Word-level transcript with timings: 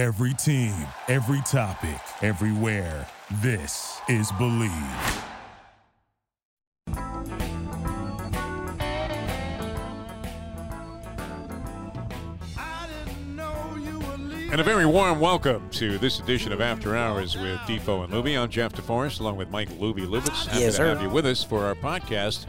Every 0.00 0.32
team, 0.32 0.72
every 1.08 1.42
topic, 1.42 2.00
everywhere. 2.22 3.06
This 3.42 4.00
is 4.08 4.32
Bleav. 4.32 5.24
And 14.50 14.58
a 14.58 14.64
very 14.64 14.86
warm 14.86 15.20
welcome 15.20 15.68
to 15.72 15.98
this 15.98 16.18
edition 16.18 16.50
of 16.50 16.62
After 16.62 16.96
Hours 16.96 17.36
with 17.36 17.58
Defo 17.60 18.02
and 18.02 18.10
Luby. 18.10 18.40
I'm 18.40 18.48
Jeff 18.48 18.72
DeForest, 18.72 19.20
along 19.20 19.36
with 19.36 19.50
Mike 19.50 19.68
Luby 19.78 20.06
Lubitz. 20.06 20.46
Happy 20.46 20.60
Yes, 20.60 20.72
to 20.72 20.76
sir. 20.78 20.86
have 20.88 21.02
you 21.02 21.10
with 21.10 21.26
us 21.26 21.44
for 21.44 21.66
our 21.66 21.74
podcast 21.74 22.46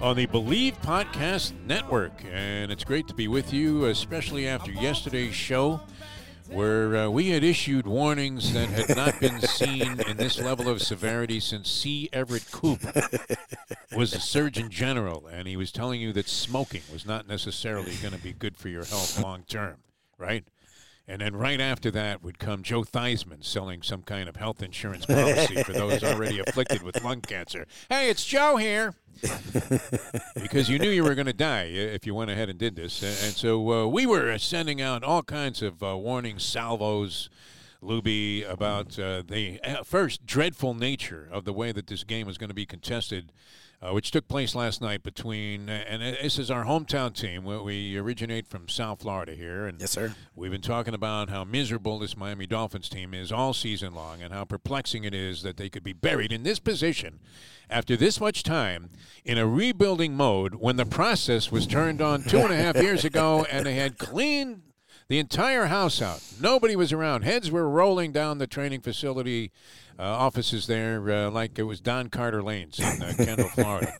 on 0.00 0.14
the 0.14 0.28
Bleav 0.28 0.76
Podcast 0.82 1.52
Network. 1.66 2.12
And 2.32 2.70
it's 2.70 2.84
great 2.84 3.08
to 3.08 3.14
be 3.14 3.26
with 3.26 3.52
you, 3.52 3.86
especially 3.86 4.46
after 4.46 4.70
yesterday's 4.70 5.34
show, 5.34 5.80
where 6.52 6.96
uh, 6.96 7.08
we 7.08 7.30
had 7.30 7.42
issued 7.42 7.86
warnings 7.86 8.52
that 8.52 8.68
had 8.68 8.96
not 8.96 9.18
been 9.20 9.40
seen 9.40 10.00
in 10.00 10.16
this 10.16 10.38
level 10.38 10.68
of 10.68 10.82
severity 10.82 11.40
since 11.40 11.70
C. 11.70 12.08
Everett 12.12 12.50
Koop 12.50 12.80
was 13.96 14.12
the 14.12 14.20
Surgeon 14.20 14.70
General, 14.70 15.26
and 15.26 15.48
he 15.48 15.56
was 15.56 15.72
telling 15.72 16.00
you 16.00 16.12
that 16.12 16.28
smoking 16.28 16.82
was 16.92 17.06
not 17.06 17.26
necessarily 17.26 17.94
going 18.02 18.14
to 18.14 18.22
be 18.22 18.32
good 18.32 18.56
for 18.56 18.68
your 18.68 18.84
health 18.84 19.20
long 19.22 19.44
term, 19.48 19.76
right? 20.18 20.44
And 21.12 21.20
then 21.20 21.36
right 21.36 21.60
after 21.60 21.90
that 21.90 22.22
would 22.22 22.38
come 22.38 22.62
Joe 22.62 22.84
Theismann 22.84 23.44
selling 23.44 23.82
some 23.82 24.00
kind 24.00 24.30
of 24.30 24.36
health 24.36 24.62
insurance 24.62 25.04
policy 25.04 25.62
for 25.62 25.74
those 25.74 26.02
already 26.04 26.38
afflicted 26.38 26.82
with 26.82 27.04
lung 27.04 27.20
cancer. 27.20 27.66
Hey, 27.90 28.08
it's 28.08 28.24
Joe 28.24 28.56
here. 28.56 28.94
because 30.42 30.70
you 30.70 30.78
knew 30.78 30.88
you 30.88 31.04
were 31.04 31.14
going 31.14 31.26
to 31.26 31.34
die 31.34 31.66
uh, 31.66 31.92
if 31.92 32.06
you 32.06 32.14
went 32.14 32.30
ahead 32.30 32.48
and 32.48 32.58
did 32.58 32.76
this. 32.76 33.02
And 33.02 33.34
so 33.34 33.72
uh, 33.72 33.86
we 33.88 34.06
were 34.06 34.38
sending 34.38 34.80
out 34.80 35.04
all 35.04 35.22
kinds 35.22 35.60
of 35.60 35.82
uh, 35.82 35.98
warning 35.98 36.38
salvos, 36.38 37.28
Luby, 37.82 38.50
about 38.50 38.98
uh, 38.98 39.22
the 39.28 39.60
uh, 39.62 39.82
first 39.82 40.24
dreadful 40.24 40.72
nature 40.72 41.28
of 41.30 41.44
the 41.44 41.52
way 41.52 41.72
that 41.72 41.88
this 41.88 42.04
game 42.04 42.26
was 42.26 42.38
going 42.38 42.48
to 42.48 42.54
be 42.54 42.64
contested. 42.64 43.32
Uh, 43.84 43.92
which 43.92 44.12
took 44.12 44.28
place 44.28 44.54
last 44.54 44.80
night 44.80 45.02
between, 45.02 45.68
uh, 45.68 45.72
and 45.88 46.00
this 46.02 46.38
is 46.38 46.52
our 46.52 46.64
hometown 46.64 47.12
team. 47.12 47.42
We- 47.42 47.58
We 47.58 47.96
originate 47.98 48.46
from 48.46 48.68
South 48.68 49.02
Florida 49.02 49.34
here, 49.34 49.66
and 49.66 49.80
Yes, 49.80 49.90
sir. 49.90 50.14
We've 50.36 50.52
been 50.52 50.60
talking 50.60 50.94
about 50.94 51.30
how 51.30 51.42
miserable 51.42 51.98
this 51.98 52.16
Miami 52.16 52.46
Dolphins 52.46 52.88
team 52.88 53.12
is 53.12 53.32
all 53.32 53.52
season 53.52 53.92
long 53.92 54.22
and 54.22 54.32
how 54.32 54.44
perplexing 54.44 55.02
it 55.02 55.14
is 55.14 55.42
that 55.42 55.56
they 55.56 55.68
could 55.68 55.82
be 55.82 55.92
buried 55.92 56.30
in 56.30 56.44
this 56.44 56.60
position 56.60 57.18
after 57.68 57.96
this 57.96 58.20
much 58.20 58.44
time 58.44 58.90
in 59.24 59.36
a 59.36 59.46
rebuilding 59.48 60.14
mode 60.14 60.54
when 60.56 60.76
the 60.76 60.86
process 60.86 61.50
was 61.50 61.66
turned 61.66 62.00
on 62.00 62.22
two 62.22 62.38
and 62.38 62.52
a 62.52 62.56
half 62.56 62.76
years 62.76 63.04
ago 63.04 63.44
and 63.50 63.66
they 63.66 63.74
had 63.74 63.98
cleaned 63.98 64.62
the 65.12 65.18
entire 65.18 65.66
house 65.66 66.00
out. 66.00 66.22
Nobody 66.40 66.74
was 66.74 66.90
around. 66.90 67.20
Heads 67.20 67.50
were 67.50 67.68
rolling 67.68 68.12
down 68.12 68.38
the 68.38 68.46
training 68.46 68.80
facility 68.80 69.52
uh, 69.98 70.04
offices 70.04 70.66
there 70.66 71.06
uh, 71.10 71.30
like 71.30 71.58
it 71.58 71.64
was 71.64 71.82
Don 71.82 72.08
Carter 72.08 72.42
Lanes 72.42 72.80
in 72.80 73.02
uh, 73.02 73.12
Kendall, 73.18 73.48
Florida. 73.54 73.92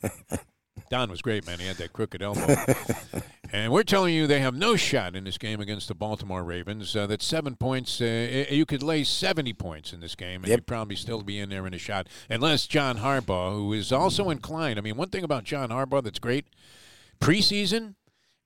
Don 0.89 1.11
was 1.11 1.21
great, 1.21 1.45
man. 1.45 1.59
He 1.59 1.67
had 1.67 1.75
that 1.75 1.93
crooked 1.93 2.23
elbow. 2.23 2.55
And 3.51 3.71
we're 3.71 3.83
telling 3.83 4.15
you 4.15 4.25
they 4.25 4.39
have 4.39 4.55
no 4.55 4.75
shot 4.75 5.15
in 5.15 5.23
this 5.23 5.37
game 5.37 5.61
against 5.61 5.87
the 5.87 5.93
Baltimore 5.93 6.43
Ravens. 6.43 6.95
Uh, 6.95 7.05
that 7.05 7.21
seven 7.21 7.55
points, 7.57 8.01
uh, 8.01 8.45
you 8.49 8.65
could 8.65 8.81
lay 8.81 9.03
70 9.03 9.53
points 9.53 9.93
in 9.93 9.99
this 9.99 10.15
game, 10.15 10.41
and 10.41 10.47
Yep. 10.47 10.57
you'd 10.57 10.65
probably 10.65 10.95
still 10.95 11.21
be 11.21 11.37
in 11.37 11.49
there 11.49 11.67
in 11.67 11.75
a 11.75 11.77
shot. 11.77 12.07
Unless 12.27 12.65
John 12.65 12.97
Harbaugh, 12.97 13.51
who 13.51 13.71
is 13.73 13.91
also 13.91 14.31
inclined. 14.31 14.79
I 14.79 14.81
mean, 14.81 14.97
one 14.97 15.09
thing 15.09 15.23
about 15.23 15.43
John 15.43 15.69
Harbaugh 15.69 16.03
that's 16.03 16.17
great 16.17 16.47
preseason, 17.21 17.93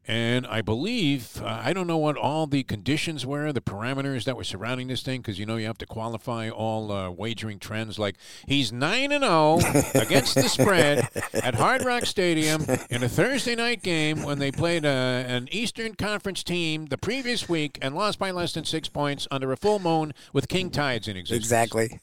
and 0.07 0.47
I 0.47 0.61
believe, 0.61 1.41
uh, 1.43 1.61
I 1.63 1.73
don't 1.73 1.85
know 1.85 1.97
what 1.97 2.15
all 2.15 2.47
the 2.47 2.63
conditions 2.63 3.25
were, 3.25 3.51
the 3.51 3.61
parameters 3.61 4.23
that 4.23 4.37
were 4.37 4.45
surrounding 4.45 4.87
this 4.87 5.03
thing, 5.03 5.21
because 5.21 5.37
you 5.37 5.45
know 5.45 5.57
you 5.57 5.65
have 5.65 5.77
to 5.79 5.85
qualify 5.85 6.49
all 6.49 6.91
uh, 6.91 7.09
wagering 7.09 7.59
trends. 7.59 7.99
Like 7.99 8.15
he's 8.47 8.71
9 8.71 9.11
and 9.11 9.23
0 9.23 9.57
against 9.95 10.35
the 10.35 10.47
spread 10.47 11.09
at 11.33 11.55
Hard 11.55 11.83
Rock 11.83 12.05
Stadium 12.05 12.63
in 12.89 13.03
a 13.03 13.09
Thursday 13.09 13.55
night 13.55 13.83
game 13.83 14.23
when 14.23 14.39
they 14.39 14.51
played 14.51 14.85
uh, 14.85 14.87
an 14.87 15.49
Eastern 15.51 15.95
Conference 15.95 16.41
team 16.43 16.85
the 16.85 16.97
previous 16.97 17.49
week 17.49 17.77
and 17.81 17.93
lost 17.93 18.17
by 18.17 18.31
less 18.31 18.53
than 18.53 18.63
six 18.63 18.87
points 18.87 19.27
under 19.29 19.51
a 19.51 19.57
full 19.57 19.79
moon 19.79 20.13
with 20.31 20.47
king 20.47 20.69
tides 20.69 21.07
in 21.07 21.17
existence. 21.17 21.45
Exactly. 21.45 21.99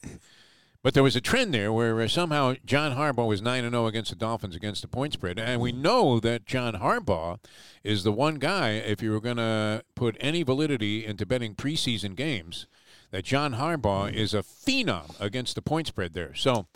But 0.85 0.93
there 0.93 1.01
was 1.01 1.15
a 1.15 1.19
trend 1.19 1.51
there 1.51 1.73
where 1.73 1.99
uh, 1.99 2.07
somehow 2.07 2.53
John 2.63 2.95
Harbaugh 2.95 3.27
was 3.27 3.41
9 3.41 3.67
0 3.67 3.87
against 3.87 4.11
the 4.11 4.15
Dolphins 4.15 4.55
against 4.55 4.83
the 4.83 4.87
point 4.87 5.13
spread. 5.13 5.39
And 5.39 5.59
we 5.59 5.71
know 5.71 6.19
that 6.19 6.45
John 6.45 6.75
Harbaugh 6.75 7.39
is 7.83 8.03
the 8.03 8.11
one 8.11 8.35
guy, 8.35 8.73
if 8.73 9.01
you 9.01 9.09
were 9.09 9.19
going 9.19 9.37
to 9.37 9.83
put 9.95 10.15
any 10.19 10.43
validity 10.43 11.03
into 11.03 11.25
betting 11.25 11.55
preseason 11.55 12.15
games, 12.15 12.67
that 13.09 13.25
John 13.25 13.55
Harbaugh 13.55 14.13
is 14.13 14.35
a 14.35 14.43
phenom 14.43 15.19
against 15.19 15.55
the 15.55 15.63
point 15.63 15.87
spread 15.87 16.13
there. 16.13 16.35
So 16.35 16.67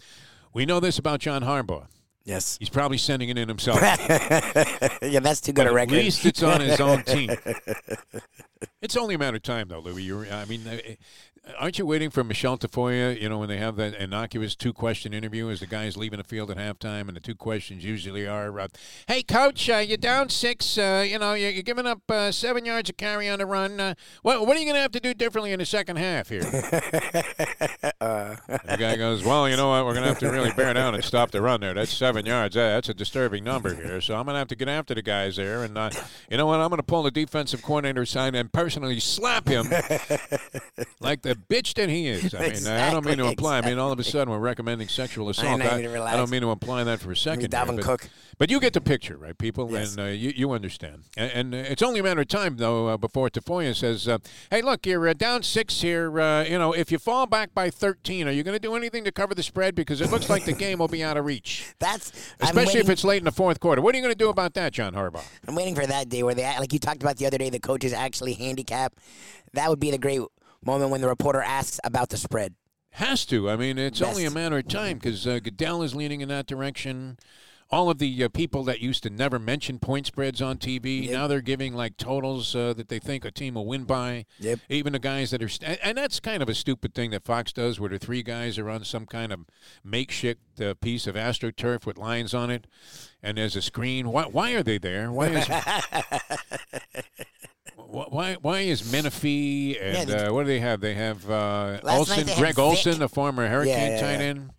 we 0.56 0.66
know 0.66 0.80
this 0.80 0.98
about 0.98 1.20
John 1.20 1.44
Harbaugh. 1.44 1.86
Yes. 2.26 2.58
He's 2.60 2.70
probably 2.70 2.98
sending 2.98 3.30
it 3.30 3.38
in 3.38 3.48
himself. 3.48 3.80
yeah, 5.02 5.20
that's 5.20 5.42
too 5.42 5.52
good 5.52 5.66
But 5.66 5.68
a 5.68 5.74
record. 5.74 5.96
At 5.96 6.04
least 6.04 6.26
it's 6.26 6.44
on 6.44 6.62
his 6.62 6.80
own 6.80 7.04
team. 7.06 7.32
It's 8.82 8.96
only 8.96 9.16
a 9.16 9.18
matter 9.18 9.38
of 9.38 9.44
time, 9.44 9.68
though, 9.68 9.80
Louis. 9.80 10.04
You're, 10.04 10.32
I 10.32 10.46
mean, 10.46 10.68
uh, 10.68 10.78
aren't 11.60 11.80
you 11.80 11.86
waiting 11.86 12.10
for 12.10 12.24
Michelle 12.24 12.58
Tafoya? 12.58 13.20
You 13.20 13.30
know, 13.30 13.38
when 13.40 13.50
they 13.50 13.58
have 13.58 13.76
that 13.78 13.96
innocuous 13.96 14.56
two-question 14.56 15.14
interview 15.14 15.50
as 15.50 15.60
the 15.62 15.68
guy's 15.68 15.96
leaving 15.98 16.18
the 16.18 16.24
field 16.24 16.52
at 16.52 16.58
halftime, 16.58 17.08
and 17.08 17.16
the 17.16 17.20
two 17.22 17.36
questions 17.36 17.84
usually 17.84 18.28
are, 18.28 18.60
uh, 18.60 18.68
"Hey, 19.08 19.24
coach, 19.24 19.70
uh, 19.70 19.78
you're 19.78 19.98
down 19.98 20.30
six. 20.30 20.78
Uh, 20.78 21.06
you 21.08 21.18
know, 21.20 21.34
you're, 21.34 21.50
you're 21.52 21.64
giving 21.64 21.86
up 21.88 22.02
uh, 22.12 22.32
seven 22.32 22.66
yards 22.66 22.90
of 22.90 22.98
carry 22.98 23.30
on 23.30 23.40
the 23.40 23.46
run. 23.46 23.80
Uh, 23.80 23.94
what, 24.22 24.46
what 24.46 24.56
are 24.58 24.60
you 24.60 24.66
going 24.66 24.76
to 24.76 24.82
have 24.82 24.92
to 24.92 25.00
do 25.00 25.14
differently 25.14 25.52
in 25.52 25.60
the 25.60 25.66
second 25.66 25.98
half 25.98 26.30
here?" 26.30 26.42
Uh, 28.02 28.36
the 28.48 28.78
guy 28.78 28.96
goes, 28.96 29.24
"Well, 29.24 29.48
you 29.50 29.56
know 29.58 29.70
what? 29.70 29.86
We're 29.86 29.94
going 29.94 30.04
to 30.04 30.10
have 30.10 30.20
to 30.20 30.30
really 30.30 30.52
bear 30.52 30.74
down 30.74 30.96
and 30.96 31.04
stop 31.04 31.32
the 31.32 31.42
run 31.42 31.62
there. 31.62 31.74
That's 31.74 31.92
seven 31.94 32.26
yards. 32.26 32.56
That- 32.56 32.70
That's 32.80 32.90
a 32.90 32.94
disturbing 32.94 33.44
number 33.44 33.74
here. 33.74 34.00
So 34.02 34.16
I'm 34.16 34.26
going 34.26 34.36
to 34.36 34.40
have 34.40 34.48
to 34.50 34.56
get 34.56 34.70
after 34.70 34.94
the 34.94 35.02
guys 35.02 35.36
there. 35.36 35.64
And 35.64 35.78
uh, 35.78 35.90
you 36.30 36.38
know 36.38 36.46
what? 36.46 36.60
I'm 36.60 36.70
going 36.70 36.78
to 36.78 36.84
pull 36.84 37.04
the 37.04 37.12
defensive 37.12 37.62
coordinator 37.62 38.02
aside 38.04 38.36
and 38.36 38.52
personally 38.52 39.00
slap 39.00 39.48
him 39.48 39.66
like 41.00 41.24
the 41.24 41.39
bitch 41.50 41.74
than 41.74 41.90
he 41.90 42.08
is. 42.08 42.34
I 42.34 42.40
mean, 42.50 42.68
I 42.68 42.92
don't 42.92 43.06
mean 43.06 43.18
to 43.18 43.24
Exactly, 43.24 43.30
imply. 43.30 43.58
I 43.60 43.62
mean, 43.62 43.80
all 43.80 43.92
of 43.92 44.00
a 44.00 44.04
sudden 44.04 44.32
we're 44.32 44.40
recommending 44.40 44.88
sexual 44.88 45.30
assault. 45.30 45.62
I, 45.62 45.82
to 45.82 46.04
I 46.04 46.16
don't 46.18 46.30
mean 46.30 46.42
to 46.42 46.52
imply 46.52 46.84
that 46.84 47.00
for 47.00 47.12
a 47.12 47.16
second. 47.16 47.54
here, 47.54 47.66
but, 47.66 47.82
Cook. 47.82 48.10
but 48.38 48.50
you 48.50 48.60
get 48.60 48.74
the 48.74 48.82
picture, 48.82 49.18
right, 49.18 49.38
people? 49.38 49.72
Yes. 49.72 49.92
And 49.96 50.00
uh, 50.00 50.10
you, 50.10 50.34
you 50.36 50.52
understand. 50.52 51.04
And, 51.18 51.32
and 51.32 51.56
it's 51.56 51.82
only 51.82 52.00
a 52.00 52.04
matter 52.04 52.22
of 52.22 52.28
time, 52.28 52.58
though, 52.58 52.88
uh, 52.88 52.98
before 52.98 53.30
Tafoya 53.30 53.76
says, 53.76 54.08
uh, 54.08 54.18
"Hey, 54.50 54.62
look, 54.62 54.86
you're 54.86 55.08
uh, 55.08 55.14
down 55.14 55.44
six 55.44 55.82
here. 55.82 56.20
Uh, 56.20 56.44
you 56.44 56.58
know, 56.58 56.74
if 56.74 56.92
you 56.92 56.98
fall 57.00 57.26
back 57.26 57.54
by 57.54 57.70
13, 57.70 58.28
are 58.28 58.32
you 58.32 58.44
going 58.44 58.56
to 58.56 58.60
do 58.60 58.76
anything 58.76 59.04
to 59.04 59.12
cover 59.12 59.36
the 59.36 59.44
spread? 59.44 59.76
Because 59.76 60.02
it 60.02 60.12
looks 60.12 60.30
like 60.30 60.46
the 60.46 60.54
game 60.54 60.80
will 60.80 60.88
be 60.88 61.04
out 61.04 61.18
of 61.18 61.26
reach, 61.26 61.74
that's 61.80 62.12
especially 62.40 62.80
if 62.80 62.90
it's 62.90 63.04
late 63.04 63.20
in 63.20 63.26
the 63.26 63.32
fourth 63.32 63.60
quarter. 63.60 63.82
What 63.82 63.94
are 63.96 63.98
you 63.98 64.04
going 64.04 64.14
to 64.14 64.18
do 64.18 64.30
about 64.30 64.54
that, 64.56 64.74
John 64.74 64.94
Harbaugh? 64.94 65.24
I'm 65.48 65.56
waiting 65.56 65.76
for 65.76 65.86
that 65.86 66.10
day 66.10 66.24
where 66.24 66.36
they 66.36 66.44
like 66.60 66.74
you 66.74 66.80
talked 66.80 67.02
about 67.02 67.18
the 67.18 67.26
other 67.26 67.38
day. 67.38 67.50
The 67.50 67.60
coaches 67.60 67.94
actually 67.94 68.34
handicap. 68.34 68.94
That 69.54 69.70
would 69.70 69.80
be 69.80 69.92
the 69.92 69.98
great 69.98 70.22
moment 70.64 70.92
when 70.92 71.02
the 71.02 71.08
reporter 71.08 71.42
asks 71.42 71.80
about 71.84 72.10
the 72.10 72.18
spread. 72.18 72.56
Has 72.94 73.26
to. 73.28 73.50
I 73.50 73.56
mean, 73.56 73.78
it's 73.78 74.02
only 74.02 74.26
a 74.26 74.32
matter 74.32 74.58
of 74.58 74.68
time 74.68 74.98
because 74.98 75.28
uh, 75.28 75.40
Goodell 75.40 75.84
is 75.84 75.94
leaning 75.94 76.22
in 76.22 76.30
that 76.30 76.48
direction. 76.48 77.18
All 77.72 77.92
of 77.92 78.00
the 78.00 78.24
uh, 78.24 78.30
people 78.30 78.64
that 78.64 78.80
used 78.82 79.04
to 79.04 79.12
never 79.12 79.38
mention 79.38 79.78
point 79.78 80.08
spreads 80.08 80.42
on 80.42 80.58
TV 80.58 81.04
Yep. 81.04 81.12
now 81.12 81.28
they're 81.28 81.40
giving 81.40 81.76
like 81.76 81.98
totals 81.98 82.56
uh, 82.56 82.74
that 82.74 82.90
they 82.90 82.98
think 82.98 83.24
a 83.24 83.30
team 83.30 83.54
will 83.54 83.68
win 83.68 83.84
by. 83.84 84.26
Yep. 84.40 84.60
Even 84.70 84.94
the 84.94 85.00
guys 85.00 85.30
that 85.30 85.44
are, 85.44 85.48
st- 85.50 85.78
and 85.84 85.96
that's 85.96 86.20
kind 86.20 86.42
of 86.42 86.50
a 86.50 86.56
stupid 86.56 86.96
thing 86.96 87.12
that 87.12 87.26
Fox 87.26 87.54
does, 87.54 87.80
where 87.80 87.92
the 87.92 88.00
three 88.00 88.24
guys 88.24 88.58
are 88.58 88.72
on 88.72 88.84
some 88.84 89.06
kind 89.06 89.32
of 89.32 89.42
makeshift 89.84 90.60
uh, 90.60 90.74
piece 90.82 91.06
of 91.06 91.14
astroturf 91.14 91.86
with 91.86 92.00
lines 92.00 92.34
on 92.34 92.50
it, 92.50 92.66
and 93.22 93.38
there's 93.38 93.56
a 93.56 93.62
screen. 93.62 94.10
Why? 94.12 94.24
Why 94.24 94.54
are 94.54 94.64
they 94.64 94.80
there? 94.80 95.12
Why 95.12 95.28
is? 95.28 95.48
wh- 97.92 98.12
Why, 98.12 98.38
why 98.42 98.60
is 98.62 98.82
Menefee 98.84 99.78
and 99.82 100.10
Yeah, 100.10 100.16
uh, 100.28 100.34
what 100.34 100.44
do 100.44 100.48
they 100.48 100.60
have? 100.60 100.82
They 100.82 100.94
have 100.96 101.30
uh, 101.30 101.80
Olsen, 101.84 102.28
Greg 102.38 102.58
Olsen, 102.60 103.00
the 103.00 103.10
former 103.10 103.48
Hurricane 103.48 103.92
yeah, 103.94 104.00
tight 104.02 104.20
yeah. 104.20 104.26
end. 104.28 104.50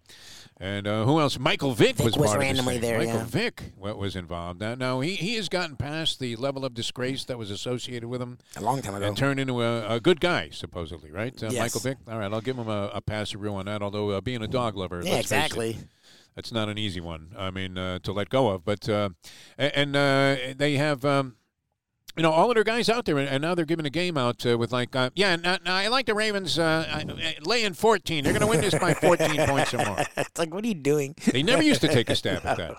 And 0.63 0.87
uh, 0.87 1.05
who 1.07 1.19
else? 1.21 1.39
Michael 1.39 1.73
Vick, 1.73 1.97
Vick 1.97 2.05
was, 2.05 2.19
was 2.19 2.27
part 2.33 2.41
randomly 2.41 2.77
of 2.77 2.83
this 2.83 2.91
thing. 2.91 2.99
there, 2.99 3.07
Michael 3.15 3.21
yeah. 3.23 3.43
Vick 3.45 3.63
wa- 3.79 3.95
was 3.95 4.15
involved. 4.15 4.61
Now, 4.61 4.75
now 4.75 5.01
he, 5.01 5.15
he 5.15 5.37
has 5.37 5.49
gotten 5.49 5.75
past 5.75 6.21
the 6.21 6.37
level 6.37 6.67
of 6.67 6.75
disgrace 6.75 7.25
that 7.25 7.39
was 7.39 7.51
associated 7.51 8.11
with 8.11 8.21
him 8.21 8.37
A 8.57 8.61
long 8.61 8.83
time 8.83 8.95
ago. 8.95 9.07
and 9.07 9.17
turned 9.17 9.41
into 9.41 9.63
a, 9.63 9.95
a 9.97 10.01
good 10.01 10.21
guy, 10.21 10.51
supposedly, 10.53 11.11
right? 11.11 11.33
Uh, 11.43 11.49
Yes. 11.51 11.61
Michael 11.61 11.81
Vick. 11.81 11.97
All 12.07 12.19
right, 12.19 12.31
I'll 12.31 12.43
give 12.43 12.59
him 12.59 12.69
a, 12.69 12.91
a 12.93 13.01
pass 13.01 13.31
through 13.31 13.55
on 13.55 13.65
that. 13.67 13.81
Although 13.81 14.11
uh, 14.11 14.21
being 14.21 14.43
a 14.43 14.49
dog 14.49 14.77
lover, 14.77 15.01
yeah, 15.03 15.13
let's 15.15 15.29
face 15.31 15.33
it, 15.33 15.45
exactly. 15.47 15.79
that's 16.37 16.53
not 16.53 16.69
an 16.69 16.77
easy 16.77 17.01
one. 17.01 17.29
I 17.39 17.51
mean, 17.51 17.79
uh, 17.79 18.01
to 18.01 18.13
let 18.13 18.29
go 18.29 18.49
of. 18.51 18.63
But 18.63 18.87
uh, 18.87 19.09
and 19.57 19.97
uh, 19.97 20.37
they 20.57 20.75
have. 20.75 21.07
Um, 21.07 21.37
you 22.17 22.23
know, 22.23 22.31
all 22.31 22.51
of 22.51 22.55
their 22.55 22.65
guys 22.65 22.89
out 22.89 23.05
there, 23.05 23.19
and- 23.19 23.41
now 23.43 23.55
they're 23.55 23.65
giving 23.65 23.87
a 23.87 23.91
game 23.91 24.19
out 24.19 24.45
uh, 24.45 24.59
with 24.59 24.73
like, 24.73 24.95
uh, 24.95 25.11
yeah, 25.15 25.37
no, 25.37 25.57
no, 25.65 25.73
I 25.73 25.89
like 25.89 26.07
the 26.07 26.15
Ravens 26.15 26.59
uh, 26.59 27.03
laying 27.43 27.73
14. 27.73 28.25
They're 28.25 28.33
going 28.33 28.41
to 28.41 28.47
win 28.47 28.61
this 28.61 28.75
by 28.79 28.95
14 28.95 29.47
points 29.47 29.73
or 29.75 29.79
more. 29.79 29.97
it's 30.17 30.39
like, 30.39 30.53
what 30.53 30.65
are 30.65 30.69
you 30.69 30.75
doing? 30.75 31.15
They 31.33 31.43
never 31.43 31.63
used 31.63 31.81
to 31.83 31.89
take 31.89 32.11
a 32.11 32.15
stab 32.21 32.45
at 32.45 32.57
that. 32.59 32.77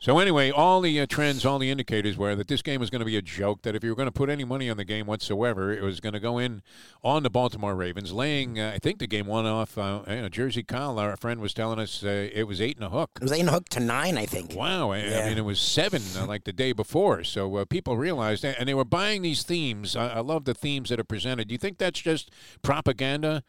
So 0.00 0.18
anyway, 0.18 0.50
all 0.50 0.82
the 0.82 1.00
uh, 1.00 1.06
trends, 1.06 1.46
all 1.46 1.58
the 1.58 1.70
indicators 1.70 2.18
were 2.18 2.34
that 2.34 2.48
this 2.48 2.60
game 2.60 2.78
was 2.78 2.90
going 2.90 3.00
to 3.00 3.06
be 3.06 3.16
a 3.16 3.22
joke. 3.22 3.62
That 3.62 3.74
if 3.74 3.82
you 3.82 3.88
were 3.90 3.96
going 3.96 4.08
to 4.08 4.12
put 4.12 4.28
any 4.28 4.44
money 4.44 4.68
on 4.68 4.76
the 4.76 4.84
game 4.84 5.06
whatsoever, 5.06 5.72
it 5.72 5.82
was 5.82 6.00
going 6.00 6.12
to 6.12 6.20
go 6.20 6.36
in 6.36 6.62
on 7.02 7.22
the 7.22 7.30
Baltimore 7.30 7.74
Ravens, 7.74 8.12
laying. 8.12 8.60
Uh, 8.60 8.72
I 8.74 8.78
think 8.78 8.98
the 8.98 9.06
game 9.06 9.26
won 9.26 9.46
off. 9.46 9.78
Uh, 9.78 10.02
you 10.06 10.16
know, 10.16 10.28
Jersey 10.28 10.62
Kyle, 10.62 10.98
our 10.98 11.16
friend, 11.16 11.40
was 11.40 11.54
telling 11.54 11.78
us 11.78 12.04
uh, 12.04 12.28
it 12.32 12.46
was 12.46 12.60
eight 12.60 12.76
and 12.76 12.84
a 12.84 12.90
hook. 12.90 13.12
It 13.16 13.22
was 13.22 13.32
eight 13.32 13.40
and 13.40 13.48
a 13.48 13.52
hook 13.52 13.70
to 13.70 13.80
nine, 13.80 14.18
I 14.18 14.26
think. 14.26 14.54
Wow, 14.54 14.90
I, 14.90 14.98
I 14.98 15.28
mean 15.28 15.38
it 15.38 15.44
was 15.44 15.58
seven 15.58 16.02
uh, 16.18 16.26
like 16.26 16.44
the 16.44 16.52
day 16.52 16.72
before. 16.72 17.24
So 17.24 17.56
uh, 17.56 17.64
people 17.64 17.96
realized, 17.96 18.44
and 18.44 18.68
they 18.68 18.74
were 18.74 18.84
buying 18.84 19.22
these 19.22 19.42
themes. 19.42 19.96
I, 19.96 20.08
I 20.08 20.20
love 20.20 20.44
the 20.44 20.54
themes 20.54 20.90
that 20.90 21.00
are 21.00 21.04
presented. 21.04 21.48
Do 21.48 21.54
you 21.54 21.58
think 21.58 21.78
that's 21.78 22.00
just 22.00 22.30
propaganda? 22.60 23.42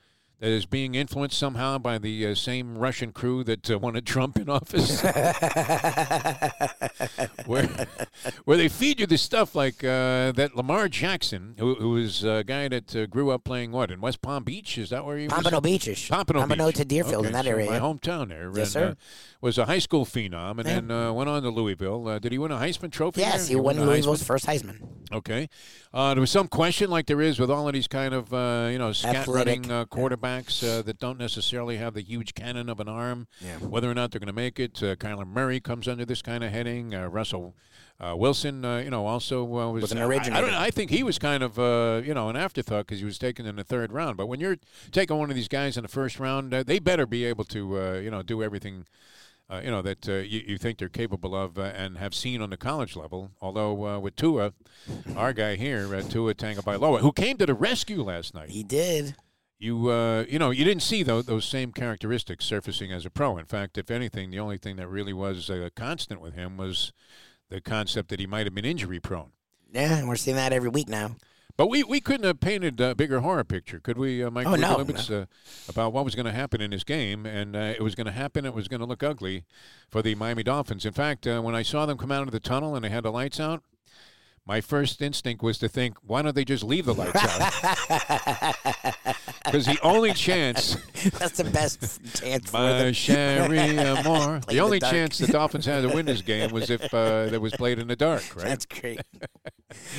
That 0.46 0.52
is 0.52 0.68
being 0.68 0.94
influenced 0.94 1.40
somehow 1.40 1.80
by 1.80 1.98
the 1.98 2.28
uh, 2.28 2.36
same 2.36 2.78
Russian 2.78 3.12
crew 3.12 3.44
that 3.46 3.72
uh, 3.72 3.80
wanted 3.80 4.06
Trump 4.06 4.38
in 4.38 4.48
office. 4.48 5.02
where, 7.48 7.68
where 8.44 8.56
they 8.56 8.70
feed 8.70 9.00
you 9.00 9.08
this 9.08 9.24
stuff 9.24 9.56
like 9.56 9.84
uh, 9.84 10.34
that 10.34 10.52
Lamar 10.56 10.88
Jackson, 10.88 11.56
who, 11.58 11.90
was 11.90 12.24
a 12.24 12.44
guy 12.46 12.68
that 12.68 12.96
uh, 12.96 13.08
grew 13.08 13.32
up 13.32 13.44
playing 13.44 13.72
what 13.72 13.90
in 13.90 14.02
West 14.02 14.22
Palm 14.22 14.44
Beach? 14.44 14.78
Is 14.78 14.92
that 14.92 15.04
where 15.04 15.18
he 15.18 15.24
was? 15.24 15.34
Pompano 15.34 15.62
Beaches. 15.62 16.08
Pompano, 16.08 16.42
Pompano 16.42 16.68
Beach. 16.68 16.76
to 16.76 16.86
Deerfield 16.86 17.26
Okay, 17.26 17.28
in 17.30 17.34
that 17.34 17.46
so 17.46 17.52
area. 17.52 17.72
My 17.72 17.80
hometown 17.80 18.30
there. 18.30 18.50
Yes, 18.50 18.58
and, 18.58 18.68
sir. 18.68 18.88
Uh, 18.90 18.96
was 19.42 19.58
a 19.58 19.66
high 19.66 19.80
school 19.80 20.06
phenom, 20.06 20.60
and 20.60 20.68
Yeah. 20.68 20.76
then 20.76 20.92
uh, 20.92 21.12
went 21.12 21.28
on 21.28 21.42
to 21.42 21.50
Louisville. 21.50 22.08
Uh, 22.08 22.20
did 22.20 22.32
he 22.32 22.38
win 22.38 22.52
a 22.52 22.58
Heisman 22.58 22.92
Trophy? 22.92 23.22
Yes, 23.22 23.48
there? 23.48 23.58
he 23.58 23.60
won 23.60 23.78
the 23.78 23.86
Louisville's 23.88 24.22
Heisman? 24.22 24.28
first 24.28 24.46
Heisman. 24.46 24.78
Okay. 25.16 25.50
Uh, 25.94 26.14
there 26.14 26.22
was 26.22 26.30
some 26.32 26.48
question, 26.48 26.90
like 26.90 27.06
there 27.08 27.22
is 27.22 27.40
with 27.40 27.50
all 27.50 27.68
of 27.68 27.74
these 27.74 27.88
kind 27.88 28.14
of 28.14 28.34
uh, 28.34 28.68
you 28.72 28.78
know 28.78 28.92
scat 28.92 29.28
running 29.28 29.72
uh, 29.72 29.86
quarterbacks 29.86 30.62
uh, 30.64 30.82
that 30.82 31.00
don't 31.00 31.18
necessarily 31.18 31.78
have 31.78 31.94
the 31.94 32.02
huge 32.02 32.34
cannon 32.34 32.70
of 32.70 32.80
an 32.80 32.88
arm. 32.90 33.28
Yeah. 33.42 33.58
Whether 33.60 33.90
or 33.90 33.94
not 33.94 34.12
they're 34.12 34.20
going 34.20 34.28
to 34.28 34.34
make 34.34 34.60
it. 34.60 34.84
Uh, 34.84 34.96
Kyler 34.96 35.26
Murray 35.26 35.60
comes 35.60 35.88
under 35.88 36.06
this 36.06 36.22
kind 36.22 36.44
of 36.44 36.52
heading. 36.52 36.94
Uh, 36.94 37.08
Russell. 37.08 37.56
Uh, 37.98 38.14
Wilson, 38.14 38.66
uh, 38.66 38.80
you 38.80 38.90
know, 38.90 39.06
also 39.06 39.44
uh, 39.44 39.72
was, 39.72 39.84
Was 39.84 39.92
an 39.94 40.00
I- 40.00 40.06
I, 40.06 40.42
don't, 40.42 40.54
I 40.54 40.70
think 40.70 40.92
he 40.92 41.02
was 41.02 41.18
kind 41.18 41.42
of, 41.42 41.58
uh, 41.58 42.02
you 42.04 42.14
know, 42.14 42.28
an 42.28 42.36
afterthought 42.36 42.88
because 42.88 43.00
he 43.00 43.06
was 43.06 43.18
taken 43.18 43.46
in 43.46 43.56
the 43.56 43.64
third 43.64 43.94
round. 43.94 44.18
But 44.18 44.26
when 44.26 44.42
you're 44.42 44.58
taking 44.92 45.18
one 45.18 45.30
of 45.30 45.36
these 45.38 45.48
guys 45.48 45.78
in 45.78 45.84
the 45.84 45.88
first 45.88 46.20
round, 46.20 46.54
uh, 46.54 46.64
they 46.64 46.80
better 46.80 47.06
be 47.06 47.24
able 47.24 47.46
to, 47.46 47.80
uh, 47.80 47.94
you 47.94 48.12
know, 48.12 48.22
do 48.22 48.44
everything 48.44 48.86
uh, 49.50 49.62
you 49.64 49.70
know 49.72 49.82
that 49.82 50.08
uh, 50.10 50.14
you, 50.14 50.42
you 50.48 50.58
think 50.58 50.78
they're 50.80 50.90
capable 50.90 51.36
of 51.36 51.58
uh, 51.58 51.62
and 51.64 51.98
have 51.98 52.14
seen 52.16 52.42
on 52.42 52.50
the 52.50 52.58
college 52.58 52.96
level. 52.96 53.32
Although 53.42 53.86
uh, 53.88 54.00
with 54.00 54.16
Tua, 54.16 54.54
our 55.16 55.34
guy 55.34 55.56
here, 55.56 55.94
uh, 55.96 56.02
Tua 56.02 56.34
Tagovailoa, 56.34 57.00
who 57.00 57.12
came 57.12 57.38
to 57.38 57.46
the 57.46 57.54
rescue 57.54 58.04
last 58.04 58.34
night, 58.34 58.50
He 58.50 58.64
did. 58.64 59.16
you 59.60 59.90
uh, 59.90 60.26
you 60.28 60.40
know 60.40 60.50
you 60.52 60.64
didn't 60.66 60.84
see 60.84 61.04
those, 61.04 61.26
those 61.26 61.46
same 61.46 61.72
characteristics 61.72 62.46
surfacing 62.46 62.92
as 62.92 63.06
a 63.06 63.10
pro. 63.10 63.38
In 63.38 63.46
fact, 63.46 63.78
if 63.78 63.92
anything, 63.92 64.32
the 64.32 64.40
only 64.40 64.58
thing 64.58 64.76
that 64.78 64.88
really 64.88 65.14
was 65.14 65.50
uh, 65.50 65.70
constant 65.76 66.22
with 66.22 66.34
him 66.34 66.58
was 66.58 66.92
the 67.50 67.62
concept 67.62 68.10
that 68.10 68.20
he 68.20 68.26
might 68.28 68.46
have 68.48 68.56
been 68.56 68.66
injury 68.66 69.00
prone. 69.00 69.32
Yeah, 69.72 69.98
and 69.98 70.08
we're 70.08 70.16
seeing 70.16 70.38
that 70.38 70.54
every 70.54 70.70
week 70.70 70.88
now. 70.90 71.18
But 71.58 71.70
we, 71.70 71.84
we 71.84 72.02
couldn't 72.02 72.26
have 72.26 72.42
painted 72.42 72.82
a 72.82 72.94
bigger 72.96 73.22
horror 73.22 73.46
picture, 73.46 73.80
could 73.80 73.98
we, 73.98 74.22
uh, 74.22 74.30
Mike 74.30 74.46
Oh, 74.46 74.56
no, 74.56 74.76
Limits, 74.78 75.10
uh, 75.10 75.26
about 75.70 75.94
what 75.94 76.04
was 76.04 76.14
going 76.14 76.26
to 76.26 76.34
happen 76.34 76.60
in 76.60 76.72
this 76.72 76.84
game? 76.84 77.26
And 77.26 77.56
uh, 77.56 77.74
it 77.78 77.82
was 77.82 77.96
going 77.96 78.08
to 78.08 78.12
happen. 78.12 78.46
It 78.46 78.54
was 78.54 78.68
going 78.68 78.82
to 78.82 78.86
look 78.86 79.04
ugly 79.04 79.46
for 79.90 80.02
the 80.02 80.16
Miami 80.16 80.44
Dolphins. 80.44 80.86
In 80.86 80.92
fact, 80.92 81.26
uh, 81.26 81.40
when 81.42 81.56
I 81.56 81.62
saw 81.62 81.86
them 81.86 81.98
come 81.98 82.12
out 82.12 82.24
of 82.24 82.32
the 82.32 82.42
tunnel 82.42 82.76
and 82.76 82.84
they 82.84 82.90
had 82.90 83.04
the 83.04 83.12
lights 83.12 83.40
out, 83.40 83.64
my 84.46 84.62
first 84.62 85.02
instinct 85.02 85.42
was 85.42 85.58
to 85.60 85.68
think, 85.68 85.98
why 86.02 86.22
don't 86.22 86.36
they 86.36 86.46
just 86.46 86.64
leave 86.64 86.86
the 86.86 86.94
lights 86.94 87.16
out? 87.16 88.56
Because 89.46 89.66
the 89.68 89.80
only 89.84 90.12
chance, 90.14 90.76
That's 91.20 91.38
the 91.38 91.44
best 91.44 92.02
chance 92.16 92.50
for 92.50 92.58
them. 92.58 92.94
Sherry 92.94 93.58
Play 93.58 94.40
the 94.56 94.60
only 94.60 94.80
the 94.80 94.90
chance 94.90 95.20
the 95.20 95.28
Dolphins 95.28 95.66
had 95.66 95.84
to 95.84 95.90
win 95.90 96.06
this 96.06 96.22
game 96.22 96.52
was 96.52 96.70
if 96.70 96.94
uh, 96.94 97.28
that 97.28 97.40
was 97.40 97.54
played 97.54 97.78
in 97.80 97.88
the 97.88 97.96
dark, 97.96 98.24
right? 98.36 98.46
That's 98.46 98.66
great. 98.66 99.00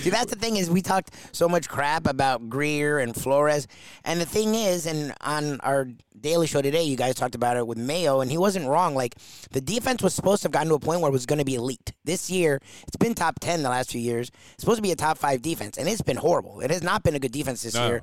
See, 0.00 0.10
that's 0.10 0.30
the 0.30 0.38
thing 0.38 0.56
is 0.56 0.68
we 0.68 0.82
talked 0.82 1.10
so 1.32 1.48
much 1.48 1.68
crap 1.68 2.06
about 2.06 2.48
Grier 2.48 2.98
and 2.98 3.14
Flores, 3.14 3.66
and 4.04 4.20
the 4.20 4.26
thing 4.26 4.54
is, 4.54 4.86
and 4.86 5.14
on 5.20 5.60
our 5.60 5.88
daily 6.20 6.46
show 6.46 6.62
today, 6.62 6.82
you 6.82 6.96
guys 6.96 7.14
talked 7.14 7.34
about 7.34 7.56
it 7.56 7.66
with 7.66 7.78
Mayo, 7.78 8.20
and 8.20 8.30
he 8.30 8.38
wasn't 8.38 8.66
wrong. 8.66 8.94
Like 8.94 9.14
the 9.52 9.60
defense 9.60 10.02
was 10.02 10.14
supposed 10.14 10.42
to 10.42 10.46
have 10.46 10.52
gotten 10.52 10.68
to 10.68 10.74
a 10.74 10.80
point 10.80 11.00
where 11.00 11.08
it 11.08 11.12
was 11.12 11.26
going 11.26 11.38
to 11.38 11.44
be 11.44 11.54
elite. 11.54 11.92
This 12.04 12.30
year, 12.30 12.60
it's 12.86 12.96
been 12.96 13.14
top 13.14 13.38
ten 13.40 13.62
the 13.62 13.70
last 13.70 13.90
few 13.90 14.00
years. 14.00 14.30
It's 14.54 14.60
supposed 14.62 14.78
to 14.78 14.82
be 14.82 14.92
a 14.92 14.96
top 14.96 15.18
five 15.18 15.42
defense, 15.42 15.76
and 15.78 15.88
it's 15.88 16.02
been 16.02 16.16
horrible. 16.16 16.60
It 16.60 16.70
has 16.70 16.82
not 16.82 17.02
been 17.02 17.14
a 17.14 17.18
good 17.18 17.32
defense 17.32 17.62
this 17.62 17.74
No. 17.74 17.86
year. 17.88 18.02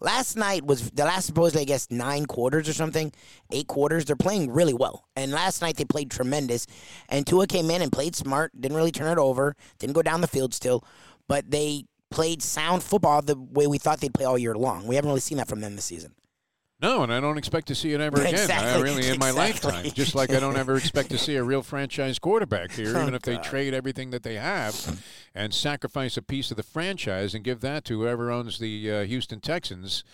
Last 0.00 0.36
night 0.36 0.64
was 0.66 0.90
the 0.90 1.04
last 1.04 1.26
supposedly 1.26 1.62
I 1.62 1.64
guess 1.64 1.88
nine 1.88 2.26
quarters 2.26 2.68
or 2.68 2.72
something, 2.72 3.12
eight 3.52 3.68
quarters. 3.68 4.04
They're 4.04 4.16
playing 4.16 4.50
really 4.50 4.74
well, 4.74 5.04
and 5.14 5.30
last 5.30 5.62
night 5.62 5.76
they 5.76 5.84
played 5.84 6.10
tremendous. 6.10 6.66
And 7.08 7.24
Tua 7.24 7.46
came 7.46 7.70
in 7.70 7.82
and 7.82 7.92
played 7.92 8.16
smart, 8.16 8.50
didn't 8.60 8.76
really 8.76 8.90
turn 8.90 9.12
it 9.16 9.20
over, 9.20 9.54
didn't 9.78 9.94
go 9.94 10.02
down 10.02 10.20
the 10.20 10.26
field 10.26 10.54
still, 10.54 10.82
but 11.28 11.50
they 11.50 11.84
played 12.10 12.42
sound 12.42 12.82
football 12.82 13.22
the 13.22 13.36
way 13.38 13.66
we 13.68 13.78
thought 13.78 14.00
they'd 14.00 14.12
play 14.12 14.24
all 14.24 14.36
year 14.36 14.56
long. 14.56 14.86
We 14.88 14.96
haven't 14.96 15.08
really 15.08 15.20
seen 15.20 15.38
that 15.38 15.48
from 15.48 15.60
them 15.60 15.76
this 15.76 15.84
season. 15.84 16.14
No, 16.80 17.04
and 17.04 17.12
I 17.12 17.20
don't 17.20 17.38
expect 17.38 17.68
to 17.68 17.76
see 17.76 17.92
it 17.92 18.00
ever 18.00 18.20
again. 18.20 18.50
I 18.50 18.80
really 18.80 19.06
in 19.06 19.20
my 19.20 19.28
exactly. 19.28 19.70
lifetime. 19.70 19.92
Just 19.92 20.16
like 20.16 20.30
I 20.32 20.40
don't 20.40 20.56
ever 20.56 20.76
expect 20.76 21.10
to 21.10 21.18
see 21.18 21.36
a 21.36 21.44
real 21.44 21.62
franchise 21.62 22.18
quarterback 22.18 22.72
here, 22.72 22.92
Oh, 22.96 23.02
even 23.02 23.14
if 23.14 23.22
they 23.22 23.36
trade 23.36 23.72
everything 23.72 24.10
that 24.10 24.24
they 24.24 24.34
have 24.34 24.74
and 25.34 25.54
sacrifice 25.54 26.16
a 26.16 26.22
piece 26.22 26.50
of 26.50 26.56
the 26.56 26.62
franchise 26.62 27.34
and 27.34 27.44
give 27.44 27.60
that 27.60 27.84
to 27.86 28.00
whoever 28.00 28.30
owns 28.30 28.58
the 28.58 28.90
uh, 28.90 29.04
Houston 29.04 29.40
Texans 29.40 30.04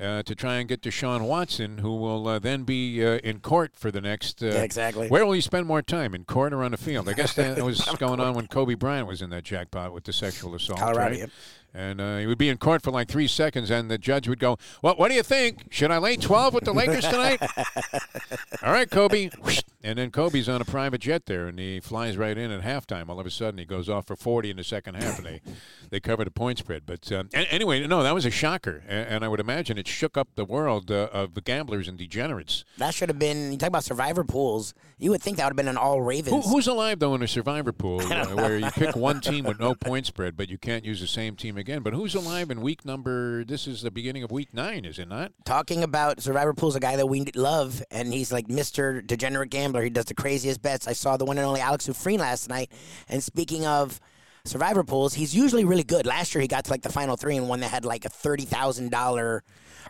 uh, 0.00 0.22
to 0.22 0.34
try 0.34 0.56
and 0.56 0.68
get 0.68 0.82
Deshaun 0.82 1.26
Watson, 1.26 1.78
who 1.78 1.96
will 1.96 2.26
uh, 2.26 2.38
then 2.38 2.64
be 2.64 3.04
uh, 3.04 3.18
in 3.18 3.40
court 3.40 3.72
for 3.74 3.90
the 3.90 4.00
next. 4.00 4.42
Uh, 4.42 4.46
Yeah, 4.46 4.62
exactly. 4.62 5.08
Where 5.08 5.24
will 5.24 5.32
he 5.32 5.40
spend 5.40 5.66
more 5.66 5.82
time, 5.82 6.14
in 6.14 6.24
court 6.24 6.52
or 6.52 6.62
on 6.62 6.72
the 6.72 6.76
field? 6.76 7.08
I 7.08 7.12
guess 7.12 7.34
that 7.34 7.62
was 7.64 7.80
going 7.98 8.20
on 8.20 8.34
when 8.34 8.46
Kobe 8.46 8.74
Bryant 8.74 9.06
was 9.06 9.22
in 9.22 9.30
that 9.30 9.44
jackpot 9.44 9.92
with 9.92 10.04
the 10.04 10.12
sexual 10.12 10.54
assault. 10.54 10.78
Colorado, 10.78 11.10
right? 11.10 11.18
yep. 11.18 11.30
And 11.74 12.00
uh, 12.00 12.18
he 12.18 12.26
would 12.26 12.38
be 12.38 12.48
in 12.48 12.56
court 12.58 12.82
for 12.82 12.92
like 12.92 13.08
three 13.08 13.26
seconds, 13.26 13.68
and 13.68 13.90
the 13.90 13.98
judge 13.98 14.28
would 14.28 14.38
go, 14.38 14.58
"What? 14.80 14.96
What 14.98 15.08
do 15.08 15.14
you 15.14 15.24
think? 15.24 15.66
Should 15.70 15.90
I 15.90 15.98
lay 15.98 16.16
12 16.16 16.54
with 16.54 16.64
the 16.64 16.72
Lakers 16.72 17.04
tonight?" 17.04 17.42
All 18.62 18.72
right, 18.72 18.90
Kobe. 18.90 19.30
And 19.86 19.98
then 19.98 20.10
Kobe's 20.10 20.48
on 20.48 20.62
a 20.62 20.64
private 20.64 21.02
jet 21.02 21.26
there, 21.26 21.46
and 21.46 21.58
he 21.58 21.78
flies 21.78 22.16
right 22.16 22.38
in 22.38 22.50
at 22.50 22.62
halftime. 22.62 23.10
All 23.10 23.20
of 23.20 23.26
a 23.26 23.30
sudden, 23.30 23.58
he 23.58 23.66
goes 23.66 23.86
off 23.90 24.06
for 24.06 24.16
40 24.16 24.48
in 24.48 24.56
the 24.56 24.64
second 24.64 24.94
half, 24.94 25.18
and 25.18 25.26
they 25.26 25.40
they 25.90 26.00
cover 26.00 26.24
the 26.24 26.30
point 26.30 26.56
spread. 26.58 26.84
But 26.86 27.12
um, 27.12 27.28
anyway, 27.34 27.86
no, 27.86 28.02
that 28.02 28.14
was 28.14 28.24
a 28.24 28.30
shocker, 28.30 28.82
A- 28.88 28.90
and 28.90 29.22
I 29.22 29.28
would 29.28 29.40
imagine 29.40 29.76
it 29.76 29.86
shook 29.86 30.16
up 30.16 30.28
the 30.36 30.46
world 30.46 30.90
uh, 30.90 31.10
of 31.12 31.34
the 31.34 31.42
gamblers 31.42 31.86
and 31.86 31.98
degenerates. 31.98 32.64
That 32.78 32.94
should 32.94 33.10
have 33.10 33.18
been. 33.18 33.52
You 33.52 33.58
talk 33.58 33.68
about 33.68 33.84
survivor 33.84 34.24
pools. 34.24 34.72
You 34.96 35.10
would 35.10 35.20
think 35.22 35.36
that 35.36 35.44
would 35.44 35.50
have 35.50 35.56
been 35.56 35.68
an 35.68 35.76
all 35.76 35.98
Who, 35.98 36.08
Ravens. 36.08 36.46
who's 36.50 36.66
alive 36.66 36.98
though 36.98 37.14
in 37.14 37.22
a 37.22 37.28
survivor 37.28 37.72
pool 37.72 38.00
uh, 38.00 38.28
where 38.28 38.56
you 38.56 38.70
pick 38.70 38.96
one 38.96 39.20
team 39.20 39.44
with 39.44 39.60
no 39.60 39.74
point 39.74 40.06
spread, 40.06 40.34
but 40.34 40.48
you 40.48 40.56
can't 40.56 40.86
use 40.86 41.02
the 41.02 41.06
same 41.06 41.36
team 41.36 41.58
again? 41.64 41.82
But 41.82 41.94
who's 41.94 42.14
alive 42.14 42.50
in 42.50 42.60
week 42.60 42.84
number? 42.84 43.42
This 43.42 43.66
is 43.66 43.80
the 43.80 43.90
beginning 43.90 44.22
of 44.22 44.30
week 44.30 44.52
nine, 44.52 44.84
is 44.84 44.98
it 44.98 45.08
not? 45.08 45.32
Talking 45.46 45.82
about 45.82 46.20
survivor 46.20 46.52
pools, 46.52 46.76
a 46.76 46.80
guy 46.80 46.96
that 46.96 47.06
we 47.06 47.24
love, 47.34 47.82
and 47.90 48.12
he's 48.12 48.30
like 48.30 48.48
Mr. 48.48 49.04
Degenerate 49.04 49.48
Gambler. 49.48 49.82
He 49.82 49.88
does 49.88 50.04
the 50.04 50.14
craziest 50.14 50.60
bets. 50.60 50.86
I 50.86 50.92
saw 50.92 51.16
the 51.16 51.24
one 51.24 51.38
and 51.38 51.46
only 51.46 51.62
Alex 51.62 51.88
Ufreen 51.88 52.18
last 52.18 52.50
night. 52.50 52.70
And 53.08 53.22
speaking 53.22 53.64
of 53.64 53.98
survivor 54.44 54.84
pools, 54.84 55.14
he's 55.14 55.34
usually 55.34 55.64
really 55.64 55.84
good. 55.84 56.04
Last 56.04 56.34
year 56.34 56.42
he 56.42 56.48
got 56.48 56.66
to 56.66 56.70
like 56.70 56.82
the 56.82 56.92
final 56.92 57.16
three 57.16 57.38
and 57.38 57.48
one 57.48 57.60
that 57.60 57.70
had 57.70 57.86
like 57.86 58.04
a 58.04 58.10
thirty 58.10 58.44
thousand 58.44 58.90
dollar 58.90 59.42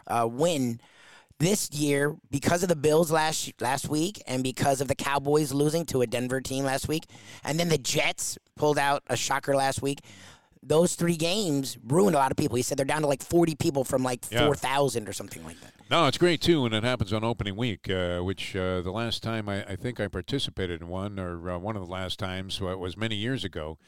uh, 0.07 0.29
win. 0.31 0.81
This 1.41 1.73
year, 1.73 2.15
because 2.31 2.63
of 2.63 2.69
the 2.69 2.77
Bills 2.77 3.11
last 3.11 3.53
last 3.61 3.89
week, 3.89 4.23
and 4.29 4.45
because 4.45 4.81
of 4.81 4.87
the 4.87 4.95
Cowboys 4.95 5.53
losing 5.53 5.85
to 5.87 6.03
a 6.03 6.07
Denver 6.07 6.41
team 6.41 6.65
last 6.65 6.87
week, 6.87 7.07
and 7.43 7.59
then 7.59 7.69
the 7.69 7.77
Jets 7.77 8.39
pulled 8.55 8.79
out 8.79 9.03
a 9.09 9.17
shocker 9.17 9.57
last 9.57 9.83
week, 9.83 9.99
those 10.67 10.95
three 10.95 11.17
games 11.17 11.77
ruined 11.87 12.15
a 12.17 12.19
lot 12.19 12.31
of 12.31 12.37
people. 12.37 12.57
He 12.57 12.63
said 12.63 12.79
they're 12.79 12.85
down 12.87 13.03
to 13.03 13.07
like 13.09 13.23
forty 13.23 13.55
people 13.55 13.85
from 13.85 14.03
like 14.03 14.25
Yeah. 14.31 14.47
four 14.47 14.55
thousand 14.55 15.09
or 15.09 15.13
something 15.13 15.45
like 15.45 15.61
that. 15.61 15.73
No, 15.91 16.07
it's 16.07 16.19
great 16.19 16.41
too 16.41 16.63
when 16.63 16.73
it 16.73 16.83
happens 16.85 17.13
on 17.13 17.23
opening 17.25 17.57
week, 17.57 17.91
uh, 17.91 18.21
which 18.21 18.57
uh, 18.57 18.81
the 18.81 18.91
last 18.91 19.23
time 19.23 19.49
I, 19.49 19.65
I 19.65 19.77
think 19.77 20.01
I 20.01 20.09
participated 20.09 20.81
in 20.81 20.89
one, 20.89 21.19
or 21.21 21.51
uh, 21.51 21.59
one 21.59 21.77
of 21.77 21.83
the 21.85 21.91
last 21.93 22.19
times 22.19 22.61
was 22.61 22.97
many 22.97 23.17
years 23.17 23.45
ago. 23.45 23.79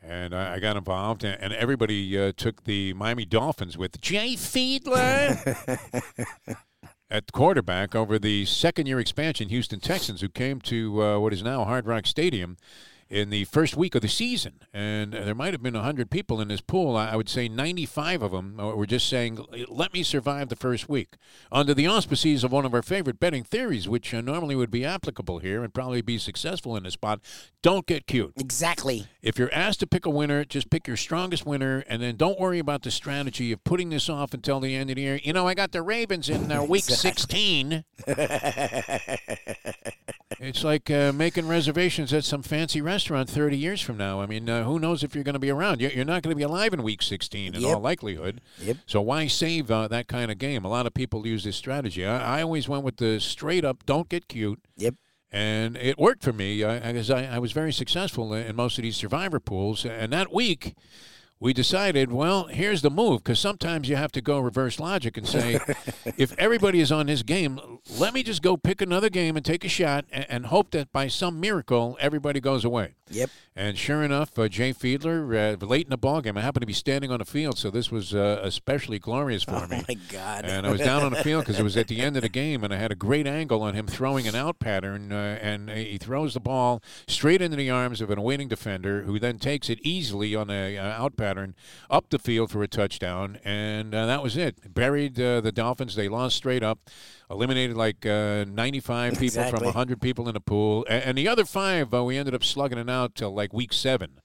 And 0.00 0.32
I, 0.32 0.54
I 0.54 0.58
got 0.60 0.76
involved, 0.76 1.24
and, 1.24 1.42
and 1.42 1.52
everybody 1.52 2.16
uh, 2.16 2.32
took 2.36 2.64
the 2.64 2.92
Miami 2.94 3.24
Dolphins 3.24 3.76
with 3.76 4.00
Jay 4.00 4.34
Fiedler 4.34 5.34
at 7.10 7.32
quarterback 7.32 7.94
over 7.96 8.18
the 8.18 8.44
second 8.44 8.86
year 8.86 9.00
expansion 9.00 9.48
Houston 9.48 9.80
Texans, 9.80 10.20
who 10.20 10.28
came 10.28 10.60
to 10.60 11.02
uh, 11.02 11.18
what 11.18 11.32
is 11.32 11.42
now 11.42 11.64
Hard 11.64 11.86
Rock 11.86 12.06
Stadium 12.06 12.56
in 13.10 13.30
the 13.30 13.44
first 13.44 13.76
week 13.76 13.94
of 13.94 14.02
the 14.02 14.08
season. 14.08 14.60
And 14.72 15.12
there 15.12 15.34
might 15.34 15.54
have 15.54 15.62
been 15.62 15.74
100 15.74 16.10
people 16.10 16.40
in 16.40 16.48
this 16.48 16.60
pool. 16.60 16.96
I 16.96 17.16
would 17.16 17.28
say 17.28 17.48
95 17.48 18.22
of 18.22 18.32
them 18.32 18.56
were 18.56 18.86
just 18.86 19.08
saying, 19.08 19.44
let 19.68 19.92
me 19.92 20.02
survive 20.02 20.48
the 20.48 20.56
first 20.56 20.88
week. 20.88 21.14
Under 21.50 21.74
the 21.74 21.86
auspices 21.86 22.44
of 22.44 22.52
one 22.52 22.64
of 22.64 22.74
our 22.74 22.82
favorite 22.82 23.18
betting 23.18 23.44
theories, 23.44 23.88
which 23.88 24.12
uh, 24.12 24.20
normally 24.20 24.54
would 24.54 24.70
be 24.70 24.84
applicable 24.84 25.38
here 25.38 25.64
and 25.64 25.72
probably 25.72 26.02
be 26.02 26.18
successful 26.18 26.76
in 26.76 26.82
this 26.82 26.94
spot, 26.94 27.20
don't 27.62 27.86
get 27.86 28.06
cute. 28.06 28.32
Exactly. 28.36 29.06
If 29.22 29.38
you're 29.38 29.52
asked 29.52 29.80
to 29.80 29.86
pick 29.86 30.06
a 30.06 30.10
winner, 30.10 30.44
just 30.44 30.70
pick 30.70 30.86
your 30.86 30.96
strongest 30.96 31.46
winner, 31.46 31.84
and 31.88 32.02
then 32.02 32.16
don't 32.16 32.38
worry 32.38 32.58
about 32.58 32.82
the 32.82 32.90
strategy 32.90 33.52
of 33.52 33.64
putting 33.64 33.90
this 33.90 34.08
off 34.08 34.34
until 34.34 34.60
the 34.60 34.74
end 34.74 34.90
of 34.90 34.96
the 34.96 35.02
year. 35.02 35.20
You 35.22 35.32
know, 35.32 35.46
I 35.46 35.54
got 35.54 35.72
the 35.72 35.82
Ravens 35.82 36.28
in 36.28 36.52
uh, 36.52 36.62
week 36.62 36.84
16. 36.84 37.84
it's 40.40 40.62
like 40.64 40.90
uh, 40.90 41.12
making 41.12 41.48
reservations 41.48 42.12
at 42.12 42.24
some 42.24 42.42
fancy 42.42 42.80
restaurant 42.80 43.28
30 43.28 43.56
years 43.56 43.80
from 43.80 43.96
now. 43.96 44.20
I 44.20 44.26
mean, 44.26 44.48
uh, 44.48 44.64
who 44.64 44.78
knows 44.78 45.02
if 45.02 45.14
you're 45.14 45.24
going 45.24 45.34
to 45.34 45.38
be 45.38 45.50
around? 45.50 45.80
You're 45.80 45.90
you're 45.90 46.04
not 46.04 46.22
going 46.22 46.30
to 46.32 46.36
be 46.36 46.42
alive 46.42 46.72
in 46.72 46.82
week 46.82 47.02
16 47.02 47.54
in 47.54 47.60
Yep. 47.60 47.74
all 47.74 47.80
likelihood. 47.80 48.40
Yep. 48.60 48.76
So 48.86 49.00
why 49.00 49.26
save 49.26 49.70
uh, 49.70 49.88
that 49.88 50.06
kind 50.08 50.30
of 50.30 50.38
game? 50.38 50.64
A 50.64 50.68
lot 50.68 50.86
of 50.86 50.94
people 50.94 51.26
use 51.26 51.44
this 51.44 51.56
strategy. 51.56 52.04
I, 52.06 52.38
I 52.38 52.42
always 52.42 52.68
went 52.68 52.84
with 52.84 52.96
the 52.98 53.20
straight 53.20 53.64
up, 53.64 53.84
don't 53.86 54.08
get 54.08 54.28
cute. 54.28 54.60
Yep. 54.76 54.94
And 55.30 55.76
it 55.76 55.98
worked 55.98 56.22
for 56.22 56.32
me 56.32 56.64
because 56.64 57.10
I, 57.10 57.24
I 57.26 57.38
was 57.38 57.52
very 57.52 57.72
successful 57.72 58.32
in 58.32 58.56
most 58.56 58.78
of 58.78 58.82
these 58.82 58.96
survivor 58.96 59.38
pools. 59.40 59.84
And 59.84 60.10
that 60.14 60.32
week, 60.32 60.74
we 61.40 61.52
decided, 61.52 62.10
well, 62.10 62.46
here's 62.46 62.82
the 62.82 62.90
move 62.90 63.22
because 63.22 63.38
sometimes 63.38 63.88
you 63.88 63.96
have 63.96 64.12
to 64.12 64.20
go 64.20 64.38
reverse 64.38 64.80
logic 64.80 65.16
and 65.16 65.26
say, 65.26 65.60
if 66.16 66.36
everybody 66.38 66.80
is 66.80 66.90
on 66.90 67.06
this 67.06 67.22
game, 67.22 67.60
let 67.98 68.12
me 68.12 68.22
just 68.22 68.42
go 68.42 68.56
pick 68.56 68.80
another 68.80 69.08
game 69.08 69.36
and 69.36 69.44
take 69.44 69.64
a 69.64 69.68
shot 69.68 70.04
and, 70.10 70.26
and 70.28 70.46
hope 70.46 70.72
that 70.72 70.92
by 70.92 71.06
some 71.06 71.38
miracle 71.38 71.96
everybody 72.00 72.40
goes 72.40 72.64
away. 72.64 72.94
Yep. 73.10 73.30
And 73.56 73.76
sure 73.76 74.04
enough, 74.04 74.38
uh, 74.38 74.48
Jay 74.48 74.72
Fiedler, 74.72 75.54
uh, 75.60 75.66
late 75.66 75.86
in 75.86 75.90
the 75.90 75.96
ball 75.96 76.20
game, 76.20 76.38
I 76.38 76.42
happened 76.42 76.62
to 76.62 76.66
be 76.66 76.72
standing 76.72 77.10
on 77.10 77.18
the 77.18 77.24
field, 77.24 77.58
so 77.58 77.70
this 77.70 77.90
was 77.90 78.14
uh, 78.14 78.40
especially 78.42 79.00
glorious 79.00 79.42
for 79.42 79.56
Oh 79.56 79.66
me. 79.66 79.78
Oh, 79.80 79.84
my 79.88 79.94
God. 80.10 80.44
And 80.44 80.64
I 80.64 80.70
was 80.70 80.80
down 80.80 81.02
on 81.02 81.12
the 81.12 81.24
field 81.24 81.44
because 81.44 81.58
it 81.58 81.64
was 81.64 81.76
at 81.76 81.88
the 81.88 82.00
end 82.00 82.16
of 82.16 82.22
the 82.22 82.28
game, 82.28 82.62
and 82.62 82.72
I 82.72 82.76
had 82.76 82.92
a 82.92 82.94
great 82.94 83.26
angle 83.26 83.62
on 83.62 83.74
him 83.74 83.88
throwing 83.88 84.28
an 84.28 84.36
out 84.36 84.60
pattern, 84.60 85.10
uh, 85.10 85.38
and 85.42 85.70
he 85.70 85.98
throws 85.98 86.34
the 86.34 86.40
ball 86.40 86.82
straight 87.08 87.42
into 87.42 87.56
the 87.56 87.68
arms 87.68 88.00
of 88.00 88.10
an 88.10 88.18
awaiting 88.18 88.46
defender, 88.46 89.02
who 89.02 89.18
then 89.18 89.38
takes 89.38 89.68
it 89.68 89.80
easily 89.82 90.36
on 90.36 90.50
a 90.50 90.78
uh, 90.78 90.84
out 90.84 91.16
pattern 91.16 91.56
up 91.90 92.10
the 92.10 92.18
field 92.20 92.52
for 92.52 92.62
a 92.62 92.68
touchdown, 92.68 93.40
and 93.44 93.92
uh, 93.92 94.06
that 94.06 94.22
was 94.22 94.36
it. 94.36 94.72
Buried 94.72 95.20
uh, 95.20 95.40
the 95.40 95.50
Dolphins. 95.50 95.96
They 95.96 96.08
lost 96.08 96.36
straight 96.36 96.62
up. 96.62 96.78
Eliminated 97.30 97.76
like 97.76 98.06
uh, 98.06 98.44
95 98.48 99.18
people 99.18 99.28
from 99.34 99.42
Exactly. 99.44 99.66
100 99.66 100.00
people 100.00 100.28
in 100.28 100.34
the 100.34 100.40
pool, 100.40 100.86
and, 100.88 101.04
and 101.04 101.18
the 101.18 101.28
other 101.28 101.44
five, 101.44 101.92
uh, 101.92 102.02
we 102.02 102.16
ended 102.16 102.34
up 102.34 102.42
slugging 102.42 102.78
it 102.78 102.88
out 102.88 103.14
till 103.14 103.34
like 103.34 103.52
week 103.52 103.72
seven 103.72 104.20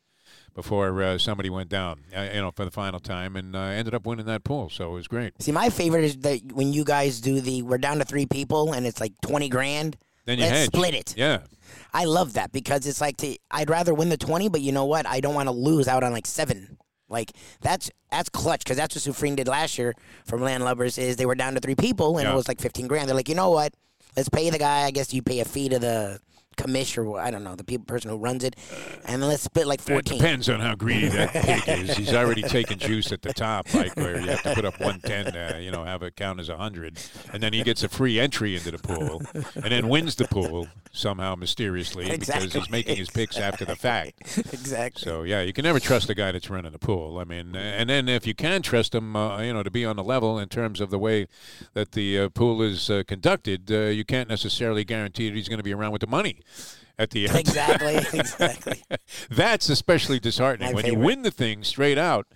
before 0.56 1.02
uh, 1.02 1.18
somebody 1.18 1.50
went 1.50 1.68
down, 1.70 2.04
uh, 2.16 2.30
you 2.34 2.40
know, 2.42 2.52
for 2.52 2.64
the 2.64 2.72
final 2.72 3.00
time, 3.00 3.36
and 3.36 3.56
uh, 3.56 3.60
ended 3.60 3.94
up 3.94 4.06
winning 4.06 4.26
that 4.28 4.44
pool. 4.44 4.70
So 4.70 4.92
it 4.92 4.94
was 4.94 5.08
great. 5.08 5.34
See, 5.42 5.52
my 5.52 5.70
favorite 5.70 6.04
is 6.04 6.18
that 6.20 6.54
when 6.54 6.72
you 6.72 6.84
guys 6.84 7.20
do 7.20 7.42
the 7.42 7.62
we're 7.62 7.78
down 7.78 7.98
to 8.00 8.06
three 8.06 8.26
people 8.26 8.74
and 8.74 8.86
it's 8.86 9.00
like 9.02 9.14
twenty 9.22 9.50
grand. 9.50 9.98
Then 10.26 10.38
you 10.40 10.46
Let's 10.46 10.68
split 10.68 10.94
it. 10.94 11.16
Yeah. 11.18 11.40
I 11.94 12.06
love 12.06 12.34
that 12.34 12.54
because 12.54 12.88
it's 12.88 13.02
like 13.02 13.18
to, 13.18 13.36
I'd 13.52 13.70
rather 13.70 13.94
win 13.94 14.08
the 14.10 14.18
twenty, 14.18 14.48
but 14.48 14.62
you 14.62 14.72
know 14.72 14.86
what? 14.86 15.06
I 15.06 15.20
don't 15.20 15.36
want 15.36 15.48
to 15.48 15.54
lose 15.54 15.88
out 15.88 16.04
on 16.04 16.14
like 16.14 16.26
seven. 16.28 16.78
Like 17.14 17.32
that's 17.62 17.90
that's 18.12 18.28
clutch 18.30 18.64
because 18.66 18.76
that's 18.76 18.96
what 18.96 19.16
Sufreen 19.16 19.38
did 19.38 19.48
last 19.48 19.78
year 19.78 19.94
from 20.26 20.42
Landlubbers 20.42 20.98
is 20.98 21.16
they 21.16 21.26
were 21.26 21.36
down 21.36 21.54
to 21.54 21.62
three 21.62 21.76
people 21.76 22.18
and 22.18 22.26
Yeah. 22.28 22.34
it 22.34 22.36
was 22.36 22.48
like 22.50 22.60
fifteen 22.60 22.88
grand. 22.88 23.08
They're 23.08 23.16
like, 23.16 23.30
you 23.30 23.36
know 23.36 23.52
what? 23.52 23.74
Let's 24.18 24.30
pay 24.30 24.50
the 24.50 24.60
guy. 24.60 24.82
I 24.84 24.92
guess 24.92 25.14
you 25.14 25.22
pay 25.22 25.40
a 25.40 25.46
fee 25.46 25.70
to 25.70 25.80
the 25.80 26.20
commish 26.54 26.98
or 26.98 27.20
I 27.20 27.32
don't 27.32 27.44
know 27.44 27.56
the 27.56 27.64
people 27.64 27.86
person 27.86 28.10
who 28.10 28.18
runs 28.18 28.44
it, 28.44 28.56
and 29.06 29.22
let's 29.22 29.44
split 29.44 29.68
like 29.68 29.80
It 29.82 29.84
fourteen. 29.92 30.18
depends 30.18 30.50
on 30.50 30.60
how 30.60 30.76
greedy 30.76 31.08
that 31.10 31.32
pig 31.34 31.64
is. 31.90 31.98
He's 31.98 32.14
already 32.14 32.42
taken 32.44 32.80
juice 32.80 33.12
at 33.12 33.22
the 33.22 33.34
top, 33.34 33.74
like 33.74 33.96
where 33.96 34.20
you 34.20 34.28
have 34.28 34.44
to 34.44 34.54
put 34.56 34.66
up 34.66 34.80
110, 34.80 35.36
uh, 35.36 35.58
you 35.58 35.72
know, 35.72 35.84
have 35.84 36.04
it 36.04 36.16
count 36.16 36.40
as 36.40 36.50
100. 36.50 37.00
And 37.34 37.42
then 37.44 37.54
he 37.54 37.64
gets 37.64 37.84
a 37.84 37.90
free 37.90 38.20
entry 38.20 38.56
into 38.56 38.72
the 38.72 38.78
pool 38.78 39.22
and 39.56 39.66
then 39.66 39.88
wins 39.90 40.16
the 40.16 40.26
pool 40.28 40.68
somehow 40.92 41.36
mysteriously 41.36 42.10
because 42.18 42.54
he's 42.54 42.70
making 42.70 42.96
his 42.98 43.10
picks 43.10 43.38
after 43.38 43.66
the 43.66 43.76
fact. 43.76 44.38
exactly. 44.54 45.02
So, 45.02 45.24
yeah, 45.24 45.42
you 45.42 45.54
can 45.54 45.64
never 45.64 45.80
trust 45.80 46.08
the 46.08 46.16
guy 46.16 46.32
that's 46.32 46.50
running 46.50 46.72
the 46.72 46.80
pool. 46.80 47.18
I 47.20 47.24
mean, 47.24 47.56
and 47.56 47.90
then 47.90 48.08
if 48.08 48.28
you 48.28 48.34
can 48.36 48.62
trust 48.62 48.94
him, 48.94 49.16
uh, 49.16 49.42
you 49.42 49.54
know, 49.54 49.64
to 49.64 49.72
be 49.72 49.86
on 49.86 49.96
the 49.96 50.04
level 50.04 50.38
in 50.40 50.50
terms 50.50 50.80
of 50.82 50.90
the 50.90 51.00
way 51.00 51.28
that 51.74 51.94
the 51.94 52.20
uh, 52.20 52.30
pool 52.30 52.62
is 52.62 52.90
uh, 52.90 53.04
conducted, 53.08 53.72
uh, 53.72 53.86
you 53.86 54.06
can't 54.06 54.30
necessarily 54.30 54.84
guarantee 54.84 55.30
that 55.30 55.36
he's 55.36 55.48
going 55.50 55.58
to 55.58 55.64
be 55.64 55.74
around 55.74 55.92
with 55.92 56.02
the 56.02 56.08
money 56.08 56.42
at 56.98 57.12
the 57.12 57.28
end. 57.28 57.38
Exactly. 57.38 57.96
Exactly. 58.20 58.84
That's 59.30 59.70
especially 59.70 60.20
disheartening 60.20 60.70
My 60.70 60.76
when 60.76 60.86
you 60.86 60.96
win 60.96 61.24
the 61.24 61.32
thing 61.32 61.64
straight 61.64 61.98
out, 61.98 62.28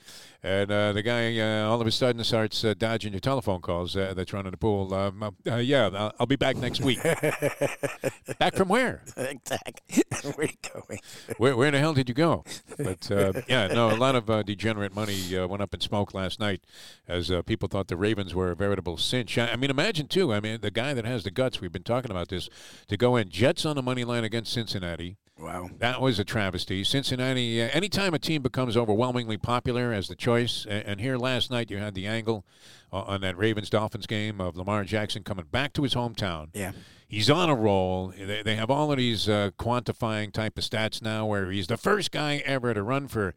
and 0.48 0.72
uh, 0.72 0.94
the 0.94 1.04
guy 1.04 1.38
uh, 1.40 1.68
all 1.68 1.82
of 1.82 1.88
a 1.88 1.92
sudden 1.92 2.24
starts 2.24 2.64
uh, 2.64 2.74
dodging 2.78 3.12
your 3.12 3.20
telephone 3.20 3.62
calls 3.62 3.98
uh, 3.98 4.14
that's 4.16 4.32
running 4.32 4.52
the 4.52 4.58
pool. 4.58 4.94
Um, 4.94 5.22
uh, 5.22 5.32
uh, 5.50 5.56
yeah, 5.58 5.90
I'll, 5.94 6.14
I'll 6.22 6.26
be 6.26 6.38
back 6.38 6.56
next 6.56 6.80
week. 6.82 7.04
back 8.40 8.56
from 8.56 8.70
where? 8.70 9.04
exactly. 9.18 10.04
Where 10.24 10.34
are 10.38 10.44
you 10.44 10.72
going? 10.74 11.00
Where, 11.38 11.56
where 11.56 11.72
the 11.72 11.80
hell 11.80 11.94
did 11.94 12.10
you 12.10 12.16
go? 12.16 12.44
But 12.78 13.12
uh, 13.12 13.34
yeah, 13.48 13.68
no, 13.68 13.92
a 13.92 13.96
lot 13.96 14.16
of 14.16 14.30
uh, 14.30 14.44
degenerate 14.44 14.96
money 14.96 15.38
uh, 15.38 15.48
went 15.48 15.62
up 15.62 15.74
in 15.74 15.80
smoke 15.80 16.14
last 16.14 16.40
night 16.40 16.62
as 17.08 17.30
uh, 17.30 17.42
people 17.42 17.68
thought 17.68 17.88
the 17.88 17.98
Ravens 17.98 18.34
were 18.34 18.52
a 18.52 18.56
veritable 18.56 18.98
cinch. 18.98 19.38
I 19.38 19.50
I 19.50 19.56
mean, 19.56 19.70
imagine 19.70 20.08
too. 20.08 20.34
I 20.34 20.40
mean, 20.40 20.62
the 20.62 20.72
guy 20.72 20.94
that 20.94 21.06
has 21.06 21.24
the 21.24 21.32
guts. 21.32 21.62
We've 21.62 21.72
been 21.72 21.84
talking 21.84 22.12
about 22.12 22.30
this 22.30 22.50
to 22.88 22.98
go 22.98 23.16
in 23.16 23.30
Jets 23.30 23.66
on 23.66 23.76
the 23.76 23.82
money 23.82 24.04
line 24.04 24.24
against 24.24 24.54
Cincinnati. 24.54 25.18
Wow. 25.40 25.70
That 25.78 26.02
was 26.02 26.18
a 26.20 26.24
travesty. 26.24 26.84
Cincinnati, 26.84 27.62
uh, 27.62 27.70
anytime 27.72 28.14
a 28.14 28.20
team 28.20 28.42
becomes 28.42 28.76
overwhelmingly 28.76 29.38
popular 29.38 29.94
as 29.94 30.08
the 30.08 30.16
choice, 30.16 30.66
and, 30.68 30.86
and 30.86 31.02
here 31.02 31.18
last 31.18 31.52
night 31.52 31.70
you 31.70 31.78
had 31.78 31.94
the 31.94 32.08
angle 32.08 32.44
uh, 32.92 33.02
on 33.02 33.22
that 33.22 33.38
Ravens 33.38 33.70
Dolphins 33.70 34.08
game 34.08 34.42
of 34.42 34.56
Lamar 34.58 34.84
Jackson 34.84 35.24
coming 35.24 35.46
back 35.52 35.74
to 35.74 35.84
his 35.84 35.94
hometown. 35.94 36.50
Yeah. 36.54 36.72
He's 37.08 37.30
on 37.30 37.50
a 37.50 37.56
roll. 37.56 38.14
They, 38.18 38.42
they 38.44 38.56
have 38.56 38.70
all 38.70 38.92
of 38.92 38.98
these 38.98 39.30
uh, 39.30 39.52
quantifying 39.60 40.32
type 40.32 40.58
of 40.58 40.64
stats 40.64 41.02
now 41.02 41.26
where 41.26 41.52
he's 41.52 41.68
the 41.68 41.78
first 41.78 42.12
guy 42.12 42.38
ever 42.46 42.74
to 42.74 42.84
run 42.84 43.08
for 43.08 43.34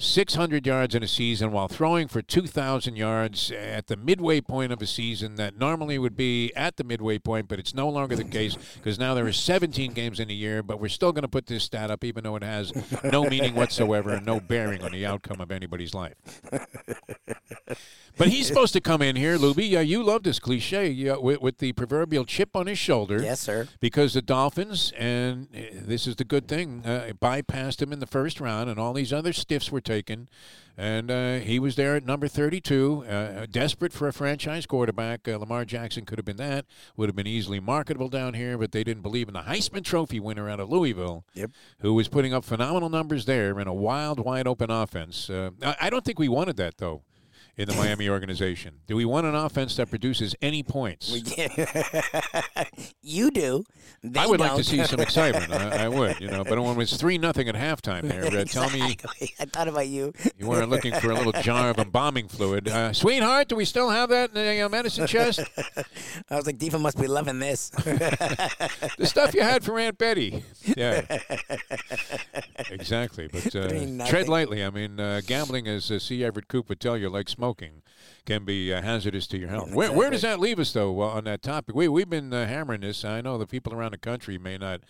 600 0.00 0.64
yards 0.64 0.94
in 0.94 1.02
a 1.02 1.08
season 1.08 1.50
while 1.50 1.66
throwing 1.66 2.06
for 2.06 2.22
2,000 2.22 2.94
yards 2.94 3.50
at 3.50 3.88
the 3.88 3.96
midway 3.96 4.40
point 4.40 4.72
of 4.72 4.80
a 4.80 4.86
season 4.86 5.34
that 5.34 5.58
normally 5.58 5.98
would 5.98 6.16
be 6.16 6.52
at 6.54 6.76
the 6.76 6.84
midway 6.84 7.18
point, 7.18 7.48
but 7.48 7.58
it's 7.58 7.74
no 7.74 7.88
longer 7.88 8.14
the 8.14 8.22
case 8.22 8.56
because 8.76 8.96
now 8.96 9.12
there 9.14 9.26
are 9.26 9.32
17 9.32 9.92
games 9.92 10.20
in 10.20 10.30
a 10.30 10.34
year, 10.34 10.62
but 10.62 10.80
we're 10.80 10.88
still 10.88 11.10
going 11.10 11.22
to 11.22 11.28
put 11.28 11.46
this 11.46 11.64
stat 11.64 11.90
up 11.90 12.04
even 12.04 12.22
though 12.22 12.36
it 12.36 12.44
has 12.44 12.72
no 13.02 13.24
meaning 13.24 13.56
whatsoever 13.56 14.10
and 14.10 14.24
no 14.24 14.38
bearing 14.38 14.84
on 14.84 14.92
the 14.92 15.04
outcome 15.04 15.40
of 15.40 15.50
anybody's 15.50 15.94
life. 15.94 16.14
But 18.16 18.28
he's 18.28 18.48
supposed 18.48 18.72
to 18.72 18.80
come 18.80 19.00
in 19.00 19.14
here, 19.14 19.38
Luby. 19.38 19.68
Yeah, 19.70 19.78
you 19.80 20.02
love 20.02 20.24
this 20.24 20.40
cliche 20.40 21.08
uh, 21.08 21.20
with, 21.20 21.40
with 21.40 21.58
the 21.58 21.72
proverbial 21.74 22.24
chip 22.24 22.56
on 22.56 22.66
his 22.66 22.76
shoulder 22.78 23.22
Yes, 23.22 23.38
sir. 23.38 23.68
because 23.78 24.12
the 24.14 24.22
Dolphins, 24.22 24.92
and 24.98 25.46
uh, 25.54 25.60
this 25.72 26.04
is 26.08 26.16
the 26.16 26.24
good 26.24 26.48
thing, 26.48 26.82
uh, 26.84 27.12
bypassed 27.20 27.80
him 27.80 27.92
in 27.92 28.00
the 28.00 28.08
first 28.08 28.40
round, 28.40 28.68
and 28.68 28.80
all 28.80 28.92
these 28.92 29.12
other 29.12 29.32
stiffs 29.32 29.70
were 29.70 29.80
taken. 29.80 30.28
And 30.76 31.10
uh, 31.12 31.36
he 31.38 31.60
was 31.60 31.76
there 31.76 31.94
at 31.94 32.04
number 32.04 32.26
32, 32.26 33.04
uh, 33.08 33.46
desperate 33.50 33.92
for 33.92 34.08
a 34.08 34.12
franchise 34.12 34.66
quarterback. 34.66 35.28
Uh, 35.28 35.36
Lamar 35.38 35.64
Jackson 35.64 36.04
could 36.04 36.18
have 36.18 36.24
been 36.26 36.36
that, 36.38 36.66
would 36.96 37.08
have 37.08 37.16
been 37.16 37.26
easily 37.28 37.60
marketable 37.60 38.08
down 38.08 38.34
here, 38.34 38.58
but 38.58 38.72
they 38.72 38.82
didn't 38.82 39.02
believe 39.02 39.28
in 39.28 39.34
the 39.34 39.42
Heisman 39.42 39.84
Trophy 39.84 40.18
winner 40.18 40.48
out 40.50 40.58
of 40.58 40.68
Louisville, 40.68 41.24
Yep. 41.34 41.50
who 41.80 41.94
was 41.94 42.08
putting 42.08 42.34
up 42.34 42.44
phenomenal 42.44 42.88
numbers 42.88 43.26
there 43.26 43.60
in 43.60 43.68
a 43.68 43.74
wild, 43.74 44.18
wide 44.18 44.48
open 44.48 44.70
offense. 44.72 45.30
Uh, 45.30 45.50
I 45.62 45.76
I 45.82 45.90
don't 45.90 46.04
think 46.04 46.18
we 46.18 46.28
wanted 46.28 46.56
that, 46.56 46.78
though. 46.78 47.02
In 47.58 47.68
the 47.68 47.74
Miami 47.74 48.08
organization, 48.08 48.76
do 48.86 48.94
we 48.94 49.04
want 49.04 49.26
an 49.26 49.34
offense 49.34 49.74
that 49.76 49.90
produces 49.90 50.36
any 50.40 50.62
points? 50.62 51.10
you 53.02 53.32
do. 53.32 53.64
They 54.04 54.20
I 54.20 54.26
would 54.26 54.38
like 54.38 54.50
don't. 54.50 54.58
to 54.58 54.64
see 54.64 54.84
some 54.84 55.00
excitement. 55.08 55.52
I, 55.52 55.86
I 55.86 55.88
would, 55.88 56.20
you 56.20 56.28
know. 56.28 56.44
But 56.44 56.60
when 56.60 56.76
was 56.76 56.96
three 56.96 57.18
nothing 57.18 57.48
at 57.48 57.56
halftime, 57.56 58.02
there, 58.02 58.24
uh, 58.24 58.44
tell 58.44 58.70
me 58.70 58.96
I 59.40 59.44
thought 59.46 59.66
about 59.66 59.88
you. 59.88 60.12
you 60.38 60.46
weren't 60.46 60.70
looking 60.70 60.94
for 60.94 61.10
a 61.10 61.14
little 61.14 61.32
jar 61.42 61.70
of 61.70 61.78
embalming 61.78 62.28
fluid, 62.28 62.68
uh, 62.68 62.92
sweetheart. 62.92 63.48
Do 63.48 63.56
we 63.56 63.64
still 63.64 63.90
have 63.90 64.10
that 64.10 64.30
in 64.30 64.34
the 64.36 64.60
uh, 64.60 64.68
medicine 64.68 65.08
chest? 65.08 65.40
I 66.30 66.36
was 66.36 66.46
like, 66.46 66.58
Diva 66.58 66.78
must 66.78 66.96
be 66.96 67.08
loving 67.08 67.40
this. 67.40 67.70
The 67.70 69.04
stuff 69.06 69.34
you 69.34 69.42
had 69.42 69.64
for 69.64 69.76
Aunt 69.80 69.98
Betty. 69.98 70.44
Yeah, 70.76 71.04
exactly. 72.70 73.26
But 73.26 73.56
uh, 73.56 74.06
tread 74.06 74.28
lightly. 74.28 74.62
I 74.62 74.70
mean, 74.70 75.00
uh, 75.00 75.22
gambling, 75.26 75.66
as 75.66 75.90
uh, 75.90 75.98
C. 75.98 76.24
Everett 76.24 76.46
Koop 76.46 76.68
would 76.68 76.78
tell 76.78 76.96
you, 76.96 77.08
like 77.08 77.28
smoking, 77.28 77.47
can 77.54 78.44
be 78.44 78.72
uh, 78.72 78.82
hazardous 78.82 79.26
to 79.28 79.38
your 79.38 79.48
health. 79.48 79.72
Where, 79.72 79.92
where 79.92 80.10
does 80.10 80.22
that 80.22 80.40
leave 80.40 80.58
us, 80.58 80.72
though, 80.72 81.00
uh, 81.00 81.06
on 81.06 81.24
that 81.24 81.42
topic? 81.42 81.74
We 81.74 81.88
we've 81.88 82.08
been 82.10 82.32
uh, 82.32 82.46
hammering 82.46 82.80
this. 82.82 83.04
I 83.04 83.20
know 83.20 83.38
the 83.38 83.46
people 83.46 83.72
around 83.74 83.92
the 83.92 83.98
country 83.98 84.38
may 84.38 84.58
not. 84.58 84.80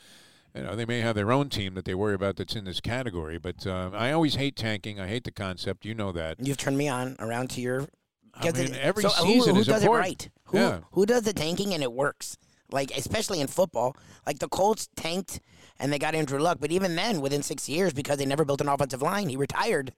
You 0.54 0.62
know, 0.62 0.74
they 0.74 0.86
may 0.86 1.00
have 1.00 1.14
their 1.14 1.30
own 1.30 1.50
team 1.50 1.74
that 1.74 1.84
they 1.84 1.94
worry 1.94 2.14
about 2.14 2.36
that's 2.36 2.56
in 2.56 2.64
this 2.64 2.80
category, 2.80 3.38
but 3.38 3.66
uh, 3.66 3.90
I 3.92 4.12
always 4.12 4.36
hate 4.36 4.56
tanking. 4.56 4.98
I 4.98 5.06
hate 5.06 5.24
the 5.24 5.30
concept. 5.30 5.84
You 5.84 5.94
know 5.94 6.10
that. 6.12 6.38
You've 6.44 6.56
turned 6.56 6.78
me 6.78 6.88
on 6.88 7.16
around 7.18 7.50
to 7.50 7.60
your. 7.60 7.86
I 8.34 8.50
mean, 8.52 8.74
every 8.74 9.02
so 9.02 9.08
who- 9.10 9.26
season 9.34 9.54
who, 9.56 9.60
is 9.60 9.66
does 9.66 9.82
important. 9.82 10.06
it 10.06 10.10
right? 10.10 10.30
Who, 10.44 10.58
Yeah. 10.58 10.78
who 10.92 11.06
does 11.06 11.22
the 11.22 11.32
tanking 11.32 11.74
and 11.74 11.82
it 11.82 11.92
works? 11.92 12.36
Like 12.70 12.90
especially 12.96 13.40
in 13.40 13.46
football, 13.46 13.96
like 14.26 14.38
the 14.38 14.48
Colts 14.48 14.88
tanked 14.96 15.40
and 15.78 15.92
they 15.92 15.98
got 15.98 16.14
Andrew 16.14 16.38
Luck, 16.38 16.58
but 16.60 16.70
even 16.70 16.96
then, 16.96 17.20
within 17.20 17.42
six 17.42 17.68
years, 17.68 17.92
because 17.92 18.18
they 18.18 18.26
never 18.26 18.44
built 18.44 18.60
an 18.60 18.68
offensive 18.68 19.02
line, 19.02 19.28
he 19.28 19.36
retired. 19.36 19.92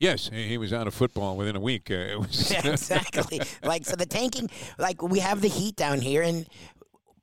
Yes, 0.00 0.28
he 0.32 0.48
he 0.48 0.58
was 0.58 0.72
out 0.72 0.86
of 0.86 0.94
football 0.94 1.36
within 1.36 1.54
a 1.56 1.60
week. 1.60 1.90
Uh, 1.90 1.94
it 1.94 2.18
was 2.18 2.50
Yeah, 2.52 2.66
exactly. 2.66 3.40
like 3.62 3.84
so, 3.84 3.94
the 3.96 4.06
tanking, 4.06 4.50
like 4.78 5.00
we 5.02 5.20
have 5.20 5.40
the 5.40 5.48
heat 5.48 5.76
down 5.76 6.00
here, 6.00 6.22
and 6.22 6.46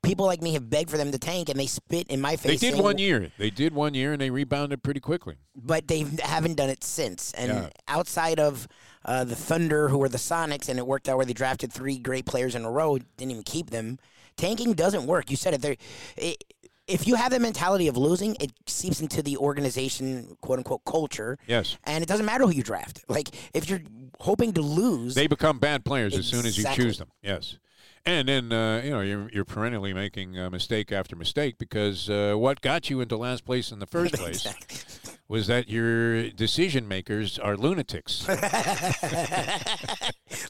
people 0.02 0.24
like 0.24 0.40
me 0.40 0.54
have 0.54 0.70
begged 0.70 0.88
for 0.90 0.96
them 0.96 1.12
to 1.12 1.18
tank, 1.18 1.50
and 1.50 1.60
they 1.60 1.66
spit 1.66 2.06
in 2.08 2.20
my 2.22 2.36
face. 2.36 2.58
They 2.60 2.68
did 2.68 2.72
saying, 2.74 2.82
one 2.82 2.96
year. 2.96 3.30
They 3.36 3.50
did 3.50 3.74
one 3.74 3.92
year, 3.92 4.12
and 4.12 4.20
they 4.20 4.30
rebounded 4.30 4.82
pretty 4.82 5.00
quickly. 5.00 5.36
but 5.54 5.88
they 5.88 6.06
haven't 6.22 6.54
done 6.56 6.70
it 6.70 6.82
since. 6.82 7.32
And 7.34 7.48
Yeah. 7.50 7.68
outside 7.86 8.40
of 8.40 8.66
uh, 9.04 9.24
the 9.24 9.36
Thunder, 9.36 9.88
who 9.88 9.98
were 9.98 10.08
the 10.08 10.16
Sonics, 10.18 10.70
and 10.70 10.78
it 10.78 10.86
worked 10.86 11.06
out 11.08 11.18
where 11.18 11.26
they 11.26 11.34
drafted 11.34 11.70
three 11.72 11.98
great 11.98 12.24
players 12.24 12.54
in 12.54 12.64
a 12.64 12.70
row, 12.70 12.96
didn't 13.18 13.30
even 13.32 13.42
keep 13.42 13.68
them. 13.70 13.98
Tanking 14.36 14.72
doesn't 14.72 15.04
work. 15.06 15.30
You 15.30 15.36
said 15.36 15.52
it 15.52 15.60
there. 15.60 15.76
It, 16.16 16.44
if 16.90 17.06
you 17.06 17.14
have 17.14 17.30
the 17.30 17.38
mentality 17.38 17.88
of 17.88 17.96
losing, 17.96 18.36
it 18.40 18.52
seeps 18.66 19.00
into 19.00 19.22
the 19.22 19.36
organization, 19.36 20.36
quote 20.40 20.58
unquote, 20.58 20.84
culture. 20.84 21.38
Yes. 21.46 21.76
And 21.84 22.02
it 22.02 22.08
doesn't 22.08 22.26
matter 22.26 22.44
who 22.44 22.50
you 22.50 22.62
draft. 22.62 23.04
Like 23.08 23.28
if 23.54 23.68
you're 23.70 23.82
hoping 24.18 24.52
to 24.54 24.62
lose, 24.62 25.14
They 25.14 25.26
become 25.26 25.58
bad 25.58 25.84
players 25.84 26.16
as 26.16 26.26
soon 26.26 26.46
as 26.46 26.58
you 26.58 26.64
choose 26.74 26.98
them. 26.98 27.08
Yes. 27.22 27.58
And 28.06 28.28
then 28.28 28.50
uh, 28.50 28.80
you 28.82 28.90
know 28.90 29.02
you're 29.02 29.28
you're 29.30 29.44
perennially 29.44 29.92
making 29.92 30.38
uh, 30.38 30.48
mistake 30.48 30.90
after 30.90 31.16
mistake 31.16 31.58
because 31.58 32.08
uh, 32.08 32.32
what 32.34 32.62
got 32.62 32.88
you 32.88 33.02
into 33.02 33.18
last 33.18 33.44
place 33.44 33.70
in 33.72 33.78
the 33.78 33.86
first 33.86 34.14
place 34.22 34.46
Exactly. 34.46 35.12
was 35.28 35.48
that 35.48 35.68
your 35.68 36.30
decision 36.30 36.88
makers 36.88 37.38
are 37.38 37.58
lunatics, 37.58 38.26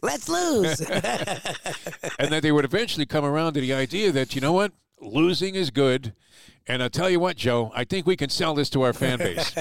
let's 0.03 0.29
lose. 0.29 0.81
and 2.21 2.31
that 2.31 2.41
they 2.43 2.53
would 2.53 2.65
eventually 2.65 3.07
come 3.07 3.25
around 3.25 3.55
to 3.55 3.61
the 3.61 3.75
idea 3.75 4.13
that 4.13 4.37
you 4.37 4.41
know 4.41 4.53
what, 4.53 4.71
losing 5.01 5.55
is 5.55 5.71
good. 5.71 6.15
And 6.67 6.83
I'll 6.83 6.91
tell 6.91 7.11
you 7.11 7.19
what, 7.19 7.37
Joe, 7.37 7.73
I 7.75 7.85
think 7.85 8.07
we 8.07 8.17
can 8.17 8.31
sell 8.31 8.55
this 8.55 8.71
to 8.71 8.83
our 8.83 8.93
fan 8.93 9.19
base. 9.19 9.55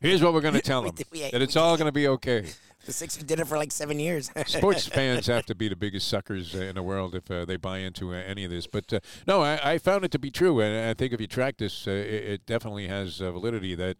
Here's 0.00 0.22
what 0.22 0.34
we're 0.34 0.40
going 0.40 0.54
to 0.54 0.60
tell 0.60 0.82
them: 0.82 0.94
did- 0.94 1.06
we- 1.10 1.30
that 1.30 1.42
it's 1.42 1.56
all 1.56 1.76
going 1.76 1.86
to 1.86 1.92
be 1.92 2.06
okay. 2.08 2.46
the 2.84 2.92
Sixers 2.92 3.24
did 3.24 3.40
it 3.40 3.46
for 3.46 3.56
like 3.56 3.72
seven 3.72 3.98
years. 3.98 4.30
Sports 4.46 4.86
fans 4.88 5.26
have 5.26 5.46
to 5.46 5.54
be 5.54 5.68
the 5.68 5.76
biggest 5.76 6.08
suckers 6.08 6.54
uh, 6.54 6.58
in 6.58 6.74
the 6.74 6.82
world 6.82 7.14
if 7.14 7.30
uh, 7.30 7.44
they 7.44 7.56
buy 7.56 7.78
into 7.78 8.12
uh, 8.12 8.16
any 8.16 8.44
of 8.44 8.50
this. 8.50 8.66
But 8.66 8.92
uh, 8.92 9.00
no, 9.26 9.42
I, 9.42 9.72
I 9.74 9.78
found 9.78 10.04
it 10.04 10.10
to 10.12 10.18
be 10.18 10.30
true, 10.30 10.60
and 10.60 10.90
I 10.90 10.94
think 10.94 11.12
if 11.12 11.20
you 11.20 11.26
track 11.26 11.56
this, 11.58 11.86
uh, 11.86 11.92
it, 11.92 12.24
it 12.24 12.46
definitely 12.46 12.88
has 12.88 13.20
uh, 13.22 13.32
validity 13.32 13.74
that. 13.76 13.96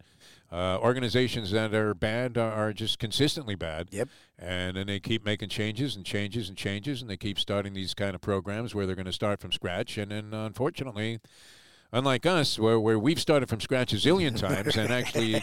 Uh, 0.53 0.79
organizations 0.81 1.53
that 1.53 1.73
are 1.73 1.95
bad 1.95 2.37
are, 2.37 2.73
just 2.73 2.99
consistently 2.99 3.55
bad. 3.55 3.89
Yep. 3.93 4.09
And 4.39 4.77
then 4.77 4.89
they 4.89 4.99
keep 4.99 5.25
making 5.25 5.49
changes 5.49 5.95
and 5.95 6.05
changes 6.05 6.49
and 6.49 6.59
changes, 6.59 7.01
and 7.01 7.11
they 7.11 7.17
keep 7.17 7.39
starting 7.39 7.73
these 7.73 7.95
kind 7.95 8.15
of 8.17 8.21
programs 8.21 8.75
where 8.75 8.85
they're 8.85 8.97
going 8.97 9.07
to 9.07 9.13
start 9.13 9.41
from 9.41 9.53
scratch. 9.53 9.97
And 9.97 10.11
then, 10.11 10.35
unfortunately, 10.35 11.21
unlike 11.93 12.27
us, 12.27 12.59
where, 12.59 12.81
where 12.81 12.99
we've 12.99 13.21
started 13.21 13.49
from 13.49 13.61
scratch 13.61 13.93
a 13.93 13.97
zillion 13.97 14.37
times 14.41 14.77
and 14.77 14.91
actually 14.91 15.41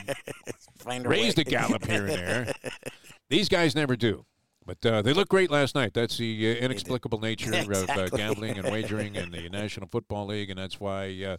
raised 0.85 1.39
a 1.39 1.43
gallop 1.43 1.85
here 1.85 2.05
and 2.05 2.09
there. 2.09 2.53
These 3.29 3.49
guys 3.49 3.75
never 3.75 3.95
do. 3.95 4.25
But 4.67 4.85
uh, 4.85 5.01
they 5.01 5.13
look 5.13 5.29
great 5.29 5.49
last 5.49 5.75
night. 5.75 5.93
That's 5.93 6.17
the 6.17 6.51
uh, 6.51 6.59
inexplicable 6.59 7.21
nature 7.21 7.53
of 7.71 7.89
uh, 7.89 8.09
gambling 8.09 8.57
and 8.57 8.69
wagering 8.69 9.15
in 9.15 9.31
the 9.31 9.47
National 9.47 9.87
Football 9.87 10.27
League, 10.27 10.49
and 10.49 10.59
that's 10.59 10.77
why, 10.77 11.05
uh, 11.05 11.37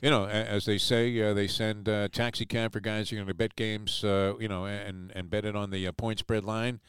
you 0.00 0.08
know, 0.08 0.26
as 0.26 0.64
they 0.64 0.78
say, 0.78 1.20
uh, 1.20 1.34
they 1.34 1.46
send 1.46 1.90
uh, 1.90 2.08
taxi 2.08 2.46
cab 2.46 2.72
for 2.72 2.80
guys 2.80 3.10
who 3.10 3.16
are 3.16 3.18
going 3.18 3.28
to 3.28 3.34
bet 3.34 3.54
games, 3.54 4.02
uh, 4.02 4.32
you 4.40 4.48
know, 4.48 4.64
and 4.64 5.12
and 5.14 5.28
bet 5.28 5.44
it 5.44 5.54
on 5.54 5.70
the 5.70 5.86
uh, 5.86 5.92
point 5.92 6.18
spread 6.18 6.42
line. 6.42 6.80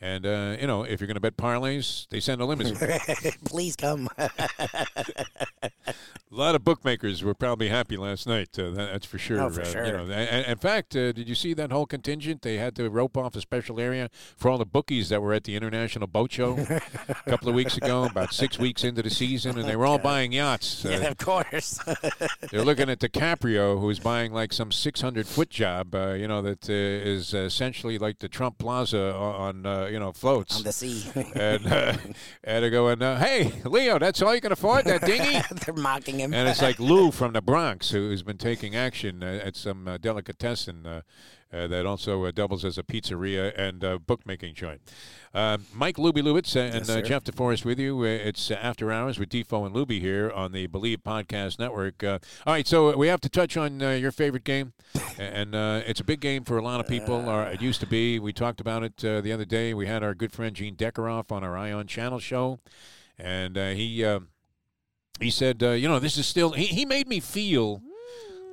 And 0.00 0.26
uh, 0.26 0.56
you 0.60 0.66
know, 0.66 0.82
if 0.82 1.00
you're 1.00 1.06
going 1.06 1.14
to 1.14 1.20
bet 1.20 1.36
parlays, 1.36 2.08
they 2.10 2.20
send 2.20 2.40
a 2.40 2.44
limousine. 2.44 2.76
Please 3.44 3.76
come. 3.76 4.08
A 6.36 6.38
lot 6.38 6.54
of 6.54 6.62
bookmakers 6.64 7.24
were 7.24 7.32
probably 7.34 7.70
happy 7.70 7.96
last 7.96 8.26
night. 8.26 8.58
Uh, 8.58 8.64
that, 8.72 8.92
that's 8.92 9.06
for 9.06 9.16
sure. 9.16 9.40
Oh, 9.40 9.48
for 9.48 9.62
Uh, 9.62 9.64
sure. 9.64 9.86
You 9.86 9.92
know, 9.92 10.10
and, 10.10 10.44
in 10.44 10.58
fact, 10.58 10.94
uh, 10.94 11.12
did 11.12 11.30
you 11.30 11.34
see 11.34 11.54
that 11.54 11.72
whole 11.72 11.86
contingent? 11.86 12.42
They 12.42 12.58
had 12.58 12.76
to 12.76 12.90
rope 12.90 13.16
off 13.16 13.34
a 13.36 13.40
special 13.40 13.80
area 13.80 14.10
for 14.36 14.50
all 14.50 14.58
the 14.58 14.66
bookies 14.66 15.08
that 15.08 15.22
were 15.22 15.32
at 15.32 15.44
the 15.44 15.56
International 15.56 16.06
Boat 16.06 16.30
Show 16.32 16.58
a 17.08 17.14
couple 17.30 17.48
of 17.48 17.54
weeks 17.54 17.78
ago, 17.78 18.04
about 18.04 18.34
six 18.34 18.58
weeks 18.58 18.84
into 18.84 19.00
the 19.02 19.08
season, 19.08 19.58
and 19.58 19.66
they 19.66 19.76
were 19.76 19.86
all 19.86 19.96
buying 19.96 20.30
yachts. 20.32 20.84
Uh, 20.84 20.90
yeah, 20.90 21.08
of 21.08 21.16
course. 21.16 21.78
They're 22.50 22.66
looking 22.66 22.90
at 22.90 22.98
DiCaprio, 22.98 23.80
who's 23.80 23.98
buying 23.98 24.34
like 24.34 24.52
some 24.52 24.70
600 24.70 25.26
foot 25.26 25.48
job, 25.48 25.94
uh, 25.94 26.12
you 26.12 26.28
know, 26.28 26.42
that 26.42 26.68
uh, 26.68 26.72
is 26.74 27.32
essentially 27.32 27.96
like 27.96 28.18
the 28.18 28.28
Trump 28.28 28.58
Plaza 28.58 29.14
on, 29.14 29.64
uh, 29.64 29.86
you 29.86 29.98
know, 29.98 30.12
floats. 30.12 30.58
On 30.58 30.64
the 30.64 30.72
sea. 30.72 31.02
and, 31.34 31.66
uh, 31.66 31.94
and 32.44 32.62
they're 32.62 32.68
going, 32.68 33.00
uh, 33.00 33.18
hey, 33.18 33.52
Leo, 33.64 33.98
that's 33.98 34.20
all 34.20 34.34
you 34.34 34.42
can 34.42 34.52
afford, 34.52 34.84
that 34.84 35.00
dinghy? 35.00 35.40
They're 35.64 35.74
mocking 35.74 36.20
him. 36.20 36.25
And 36.32 36.48
it's 36.48 36.62
like 36.62 36.78
Lou 36.78 37.10
from 37.10 37.32
the 37.32 37.40
Bronx 37.42 37.90
who's 37.90 38.22
been 38.22 38.38
taking 38.38 38.74
action 38.74 39.22
uh, 39.22 39.40
at 39.44 39.56
some 39.56 39.86
uh, 39.88 39.96
delicatessen 39.98 40.86
uh, 40.86 41.00
uh, 41.52 41.66
that 41.68 41.86
also 41.86 42.24
uh, 42.24 42.30
doubles 42.32 42.64
as 42.64 42.76
a 42.76 42.82
pizzeria 42.82 43.52
and 43.56 43.84
uh, 43.84 43.98
bookmaking 43.98 44.54
joint. 44.54 44.80
Uh, 45.32 45.58
Mike 45.72 45.96
Luby 45.96 46.20
Lubitz 46.22 46.56
and 46.56 46.74
Yes, 46.74 46.90
uh. 46.90 47.00
Jeff 47.00 47.24
DeForest 47.24 47.64
with 47.64 47.78
you. 47.78 48.00
Uh, 48.00 48.04
it's 48.06 48.50
uh, 48.50 48.54
After 48.54 48.90
Hours 48.90 49.18
with 49.18 49.28
Defo 49.28 49.64
and 49.64 49.74
Luby 49.74 50.00
here 50.00 50.30
on 50.30 50.52
the 50.52 50.66
Bleav 50.66 50.98
Podcast 50.98 51.58
Network. 51.58 52.02
Uh, 52.02 52.18
all 52.46 52.52
right, 52.54 52.66
so 52.66 52.96
we 52.96 53.06
have 53.08 53.20
to 53.20 53.28
touch 53.28 53.56
on 53.56 53.80
uh, 53.80 53.90
your 53.92 54.10
favorite 54.10 54.44
game, 54.44 54.72
and 55.18 55.54
uh, 55.54 55.82
it's 55.86 56.00
a 56.00 56.04
big 56.04 56.20
game 56.20 56.42
for 56.44 56.58
a 56.58 56.62
lot 56.62 56.80
of 56.80 56.86
people. 56.88 57.28
Or 57.30 57.44
it 57.44 57.62
used 57.62 57.80
to 57.80 57.86
be. 57.86 58.18
We 58.18 58.32
talked 58.32 58.60
about 58.60 58.82
it 58.82 59.04
uh, 59.04 59.20
the 59.20 59.32
other 59.32 59.44
day. 59.44 59.72
We 59.72 59.86
had 59.86 60.02
our 60.02 60.14
good 60.14 60.32
friend 60.32 60.54
Gene 60.54 60.74
Deckerhoff 60.74 61.30
on 61.30 61.44
our 61.44 61.56
Eye 61.56 61.72
On 61.72 61.86
Channel 61.86 62.18
show, 62.18 62.58
and 63.18 63.56
uh, 63.56 63.68
he. 63.70 64.04
He 65.20 65.30
said, 65.30 65.62
uh, 65.62 65.70
you 65.70 65.88
know, 65.88 65.98
this 65.98 66.16
is 66.18 66.26
still, 66.26 66.52
he, 66.52 66.66
he 66.66 66.84
made 66.84 67.08
me 67.08 67.20
feel 67.20 67.80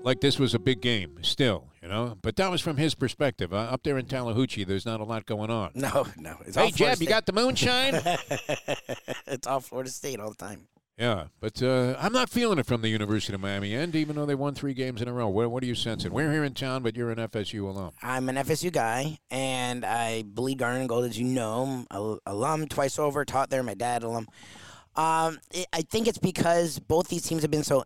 like 0.01 0.21
this 0.21 0.39
was 0.39 0.53
a 0.53 0.59
big 0.59 0.81
game 0.81 1.17
still, 1.21 1.69
you 1.81 1.87
know, 1.87 2.17
but 2.21 2.35
that 2.37 2.49
was 2.51 2.61
from 2.61 2.77
his 2.77 2.95
perspective. 2.95 3.53
Uh, 3.53 3.57
up 3.57 3.83
there 3.83 3.97
in 3.97 4.05
Tallahatchie, 4.05 4.63
there's 4.63 4.85
not 4.85 4.99
a 4.99 5.03
lot 5.03 5.25
going 5.25 5.49
on. 5.49 5.71
no, 5.75 6.07
no. 6.17 6.37
It's 6.45 6.55
Hey, 6.55 6.71
Jeb, 6.71 7.01
you 7.01 7.07
got 7.07 7.25
the 7.25 7.33
moonshine? 7.33 7.99
It's 9.27 9.47
all 9.47 9.59
Florida 9.61 9.89
State 9.89 10.19
all 10.19 10.29
the 10.29 10.35
time. 10.35 10.67
yeah, 10.97 11.25
but 11.39 11.61
uh, 11.63 11.95
I'm 11.99 12.13
not 12.13 12.29
feeling 12.29 12.59
it 12.59 12.65
from 12.65 12.81
the 12.81 12.89
University 12.89 13.33
of 13.33 13.41
Miami 13.41 13.73
end, 13.73 13.95
even 13.95 14.15
though 14.15 14.25
they 14.25 14.35
won 14.35 14.53
three 14.53 14.73
games 14.73 15.01
in 15.01 15.07
a 15.07 15.13
row. 15.13 15.27
What, 15.27 15.49
what 15.51 15.63
are 15.63 15.65
you 15.65 15.73
sensing? 15.75 16.11
We're 16.13 16.31
here 16.31 16.43
in 16.43 16.53
town, 16.53 16.83
but 16.83 16.95
you're 16.95 17.09
an 17.11 17.17
FSU 17.17 17.63
alum. 17.63 17.91
I'm 18.01 18.29
an 18.29 18.35
FSU 18.35 18.71
guy, 18.71 19.17
and 19.31 19.83
I 19.83 20.23
bleed 20.23 20.59
garnet 20.59 20.81
and 20.81 20.89
gold, 20.89 21.05
as 21.05 21.17
you 21.17 21.25
know. 21.25 21.85
Al- 21.89 22.19
alum 22.27 22.67
twice 22.67 22.99
over, 22.99 23.25
taught 23.25 23.49
there. 23.49 23.63
My 23.63 23.73
dad 23.73 24.03
alum. 24.03 24.27
Um, 24.95 25.39
it, 25.51 25.67
I 25.73 25.81
think 25.81 26.07
it's 26.07 26.17
because 26.17 26.79
both 26.79 27.07
these 27.07 27.23
teams 27.23 27.41
have 27.41 27.51
been 27.51 27.63
so 27.63 27.83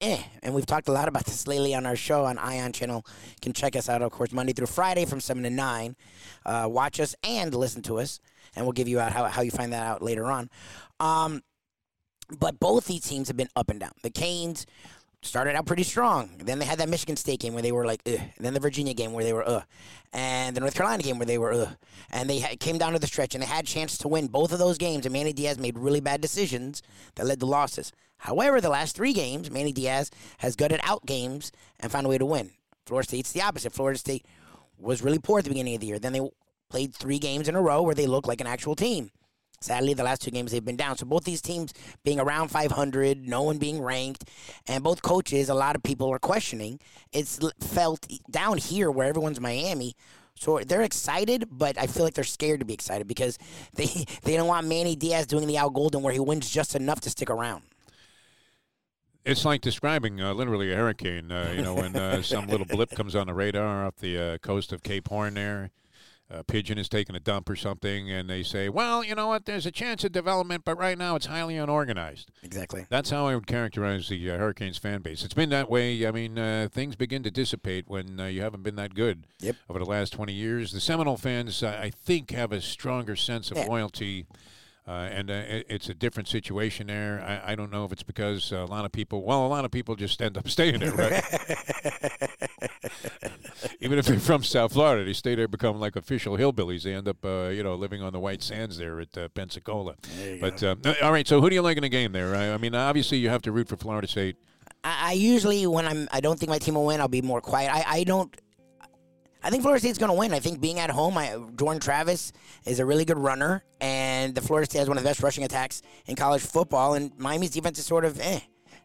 eh, 0.00 0.22
and 0.42 0.54
we've 0.54 0.66
talked 0.66 0.88
a 0.88 0.92
lot 0.92 1.08
about 1.08 1.24
this 1.24 1.46
lately 1.46 1.74
on 1.74 1.86
our 1.86 1.96
show 1.96 2.24
on 2.24 2.38
Eye 2.38 2.60
On 2.60 2.72
Channel. 2.72 3.04
You 3.06 3.34
can 3.42 3.52
check 3.52 3.76
us 3.76 3.88
out, 3.88 4.02
of 4.02 4.10
course, 4.12 4.32
Monday 4.32 4.52
through 4.52 4.66
Friday 4.66 5.04
from 5.04 5.20
seven 5.20 5.42
to 5.42 5.50
nine. 5.50 5.96
Uh, 6.44 6.66
watch 6.70 7.00
us 7.00 7.14
and 7.22 7.54
listen 7.54 7.82
to 7.82 7.98
us, 7.98 8.20
and 8.54 8.64
we'll 8.64 8.72
give 8.72 8.88
you 8.88 9.00
out 9.00 9.12
how 9.12 9.24
how 9.26 9.42
you 9.42 9.50
find 9.50 9.72
that 9.72 9.82
out 9.82 10.02
later 10.02 10.26
on. 10.26 10.50
Um, 11.00 11.42
but 12.38 12.58
both 12.58 12.86
these 12.86 13.02
teams 13.02 13.28
have 13.28 13.36
been 13.36 13.48
up 13.54 13.70
and 13.70 13.78
down. 13.78 13.92
The 14.02 14.10
Canes 14.10 14.66
started 15.22 15.56
out 15.56 15.66
pretty 15.66 15.82
strong. 15.82 16.30
Then 16.38 16.58
they 16.58 16.64
had 16.64 16.78
that 16.78 16.88
Michigan 16.88 17.16
State 17.16 17.40
game 17.40 17.52
where 17.52 17.62
they 17.62 17.72
were 17.72 17.84
like, 17.84 18.00
ugh. 18.06 18.20
And 18.36 18.46
then 18.46 18.54
the 18.54 18.60
Virginia 18.60 18.94
game 18.94 19.12
where 19.12 19.24
they 19.24 19.32
were, 19.32 19.46
ugh. 19.46 19.64
And 20.12 20.56
the 20.56 20.60
North 20.60 20.74
Carolina 20.74 21.02
game 21.02 21.18
where 21.18 21.26
they 21.26 21.38
were, 21.38 21.52
ugh. 21.52 21.76
And 22.10 22.30
they 22.30 22.40
ha- 22.40 22.56
came 22.58 22.78
down 22.78 22.92
to 22.92 22.98
the 22.98 23.06
stretch 23.06 23.34
and 23.34 23.42
they 23.42 23.46
had 23.46 23.64
a 23.64 23.68
chance 23.68 23.98
to 23.98 24.08
win 24.08 24.28
both 24.28 24.52
of 24.52 24.58
those 24.58 24.78
games. 24.78 25.04
And 25.04 25.12
Manny 25.12 25.32
Diaz 25.32 25.58
made 25.58 25.78
really 25.78 26.00
bad 26.00 26.20
decisions 26.20 26.82
that 27.16 27.26
led 27.26 27.40
to 27.40 27.46
losses. 27.46 27.92
However, 28.18 28.60
the 28.60 28.70
last 28.70 28.96
three 28.96 29.12
games, 29.12 29.50
Manny 29.50 29.72
Diaz 29.72 30.10
has 30.38 30.56
gutted 30.56 30.80
out 30.82 31.04
games 31.06 31.52
and 31.80 31.92
found 31.92 32.06
a 32.06 32.08
way 32.08 32.18
to 32.18 32.26
win. 32.26 32.52
Florida 32.86 33.08
State's 33.08 33.32
the 33.32 33.42
opposite. 33.42 33.72
Florida 33.72 33.98
State 33.98 34.24
was 34.78 35.02
really 35.02 35.18
poor 35.18 35.38
at 35.38 35.44
the 35.44 35.50
beginning 35.50 35.74
of 35.74 35.80
the 35.80 35.88
year. 35.88 35.98
Then 35.98 36.12
they 36.12 36.30
played 36.70 36.94
three 36.94 37.18
games 37.18 37.48
in 37.48 37.54
a 37.54 37.62
row 37.62 37.82
where 37.82 37.94
they 37.94 38.06
looked 38.06 38.28
like 38.28 38.40
an 38.40 38.46
actual 38.46 38.74
team. 38.74 39.10
Sadly, 39.60 39.94
the 39.94 40.04
last 40.04 40.22
two 40.22 40.30
games 40.30 40.52
they've 40.52 40.64
been 40.64 40.76
down. 40.76 40.96
So 40.96 41.06
both 41.06 41.24
these 41.24 41.40
teams 41.40 41.72
being 42.04 42.20
around 42.20 42.48
500, 42.48 43.26
no 43.26 43.42
one 43.42 43.58
being 43.58 43.80
ranked, 43.80 44.28
and 44.66 44.84
both 44.84 45.02
coaches, 45.02 45.48
a 45.48 45.54
lot 45.54 45.76
of 45.76 45.82
people 45.82 46.12
are 46.12 46.18
questioning. 46.18 46.78
It's 47.12 47.38
felt 47.60 48.06
down 48.30 48.58
here 48.58 48.90
where 48.90 49.08
everyone's 49.08 49.40
Miami. 49.40 49.94
So 50.38 50.58
they're 50.58 50.82
excited, 50.82 51.48
but 51.50 51.78
I 51.78 51.86
feel 51.86 52.04
like 52.04 52.14
they're 52.14 52.24
scared 52.24 52.60
to 52.60 52.66
be 52.66 52.74
excited 52.74 53.06
because 53.06 53.38
they 53.74 54.04
they 54.22 54.36
don't 54.36 54.48
want 54.48 54.66
Manny 54.66 54.94
Diaz 54.94 55.26
doing 55.26 55.46
the 55.46 55.56
Al 55.56 55.70
Golden 55.70 56.02
where 56.02 56.12
he 56.12 56.20
wins 56.20 56.50
just 56.50 56.74
enough 56.74 57.00
to 57.02 57.10
stick 57.10 57.30
around. 57.30 57.62
It's 59.24 59.44
like 59.44 59.60
describing 59.60 60.20
uh, 60.20 60.34
literally 60.34 60.72
a 60.72 60.76
hurricane. 60.76 61.32
Uh, 61.32 61.52
you 61.56 61.62
know, 61.62 61.74
when 61.74 61.96
uh, 61.96 62.22
some 62.22 62.46
little 62.46 62.66
blip 62.66 62.90
comes 62.94 63.16
on 63.16 63.26
the 63.26 63.34
radar 63.34 63.86
off 63.86 63.96
the 63.96 64.18
uh, 64.18 64.38
coast 64.38 64.72
of 64.72 64.84
Cape 64.84 65.08
Horn 65.08 65.34
there. 65.34 65.70
A 66.28 66.42
pigeon 66.42 66.76
is 66.76 66.88
taking 66.88 67.14
a 67.14 67.20
dump 67.20 67.48
or 67.48 67.54
something, 67.54 68.10
and 68.10 68.28
they 68.28 68.42
say, 68.42 68.68
well, 68.68 69.04
you 69.04 69.14
know 69.14 69.28
what, 69.28 69.44
there's 69.44 69.64
a 69.64 69.70
chance 69.70 70.02
of 70.02 70.10
development, 70.10 70.64
but 70.64 70.76
right 70.76 70.98
now 70.98 71.14
it's 71.14 71.26
highly 71.26 71.56
unorganized. 71.56 72.32
Exactly. 72.42 72.84
That's 72.88 73.10
how 73.10 73.26
I 73.28 73.36
would 73.36 73.46
characterize 73.46 74.08
the 74.08 74.28
uh, 74.32 74.36
Hurricanes 74.36 74.76
fan 74.76 75.02
base. 75.02 75.24
It's 75.24 75.34
been 75.34 75.50
that 75.50 75.70
way. 75.70 76.04
I 76.04 76.10
mean, 76.10 76.36
uh, 76.36 76.68
things 76.72 76.96
begin 76.96 77.22
to 77.22 77.30
dissipate 77.30 77.84
when 77.86 78.18
uh, 78.18 78.26
you 78.26 78.42
haven't 78.42 78.64
been 78.64 78.74
that 78.74 78.94
good 78.94 79.28
Yep. 79.38 79.54
over 79.70 79.78
the 79.78 79.84
last 79.84 80.14
20 80.14 80.32
years. 80.32 80.72
The 80.72 80.80
Seminole 80.80 81.16
fans, 81.16 81.62
I 81.62 81.90
think, 81.90 82.32
have 82.32 82.50
a 82.50 82.60
stronger 82.60 83.14
sense 83.14 83.52
of 83.52 83.58
Yeah. 83.58 83.66
loyalty. 83.66 84.26
Uh, 84.88 85.08
and 85.10 85.30
uh, 85.30 85.34
it, 85.34 85.66
it's 85.68 85.88
a 85.88 85.94
different 85.94 86.28
situation 86.28 86.86
there. 86.86 87.20
I, 87.26 87.52
I 87.52 87.54
don't 87.56 87.72
know 87.72 87.84
if 87.84 87.90
it's 87.90 88.04
because 88.04 88.52
a 88.52 88.66
lot 88.66 88.84
of 88.84 88.92
people, 88.92 89.24
well, 89.24 89.44
a 89.44 89.48
lot 89.48 89.64
of 89.64 89.72
people 89.72 89.96
just 89.96 90.22
end 90.22 90.38
up 90.38 90.48
staying 90.48 90.78
there, 90.78 90.92
right? 90.92 91.24
Even 93.80 93.98
if 93.98 94.06
they're 94.06 94.20
from 94.20 94.44
South 94.44 94.74
Florida, 94.74 95.04
they 95.04 95.12
stay 95.12 95.34
there, 95.34 95.48
become 95.48 95.80
like 95.80 95.96
official 95.96 96.36
hillbillies. 96.36 96.84
They 96.84 96.94
end 96.94 97.08
up, 97.08 97.24
uh, 97.24 97.48
you 97.48 97.64
know, 97.64 97.74
living 97.74 98.00
on 98.00 98.12
the 98.12 98.20
white 98.20 98.42
sands 98.42 98.78
there 98.78 99.00
at 99.00 99.18
uh, 99.18 99.28
Pensacola. 99.28 99.96
But 100.40 100.62
uh, 100.62 100.76
all 101.02 101.10
right, 101.10 101.26
so 101.26 101.40
who 101.40 101.50
do 101.50 101.56
you 101.56 101.62
like 101.62 101.76
in 101.76 101.82
the 101.82 101.88
game 101.88 102.12
there? 102.12 102.36
I, 102.36 102.54
I 102.54 102.56
mean, 102.56 102.74
obviously 102.74 103.18
you 103.18 103.28
have 103.28 103.42
to 103.42 103.52
root 103.52 103.68
for 103.68 103.76
Florida 103.76 104.06
State. 104.06 104.36
I, 104.84 105.10
I 105.10 105.12
usually 105.12 105.66
when 105.66 105.86
I'm 105.86 106.08
I 106.12 106.20
don't 106.20 106.38
think 106.38 106.50
my 106.50 106.58
team 106.58 106.74
will 106.74 106.86
win, 106.86 107.00
I'll 107.00 107.08
be 107.08 107.22
more 107.22 107.40
quiet. 107.40 107.74
I, 107.74 107.84
I 107.88 108.04
don't. 108.04 108.34
I 109.46 109.48
think 109.48 109.62
Florida 109.62 109.78
State's 109.78 109.96
going 109.96 110.10
to 110.10 110.18
win. 110.18 110.34
I 110.34 110.40
think 110.40 110.60
being 110.60 110.80
at 110.80 110.90
home, 110.90 111.16
I, 111.16 111.38
Jordan 111.54 111.78
Travis 111.78 112.32
is 112.64 112.80
a 112.80 112.84
really 112.84 113.04
good 113.04 113.16
runner, 113.16 113.62
and 113.80 114.34
the 114.34 114.40
Florida 114.40 114.66
State 114.68 114.80
has 114.80 114.88
one 114.88 114.96
of 114.96 115.04
the 115.04 115.08
best 115.08 115.22
rushing 115.22 115.44
attacks 115.44 115.82
in 116.06 116.16
college 116.16 116.42
football. 116.42 116.94
And 116.94 117.16
Miami's 117.16 117.50
defense 117.50 117.78
is 117.78 117.86
sort 117.86 118.04
of 118.04 118.18
eh. 118.18 118.40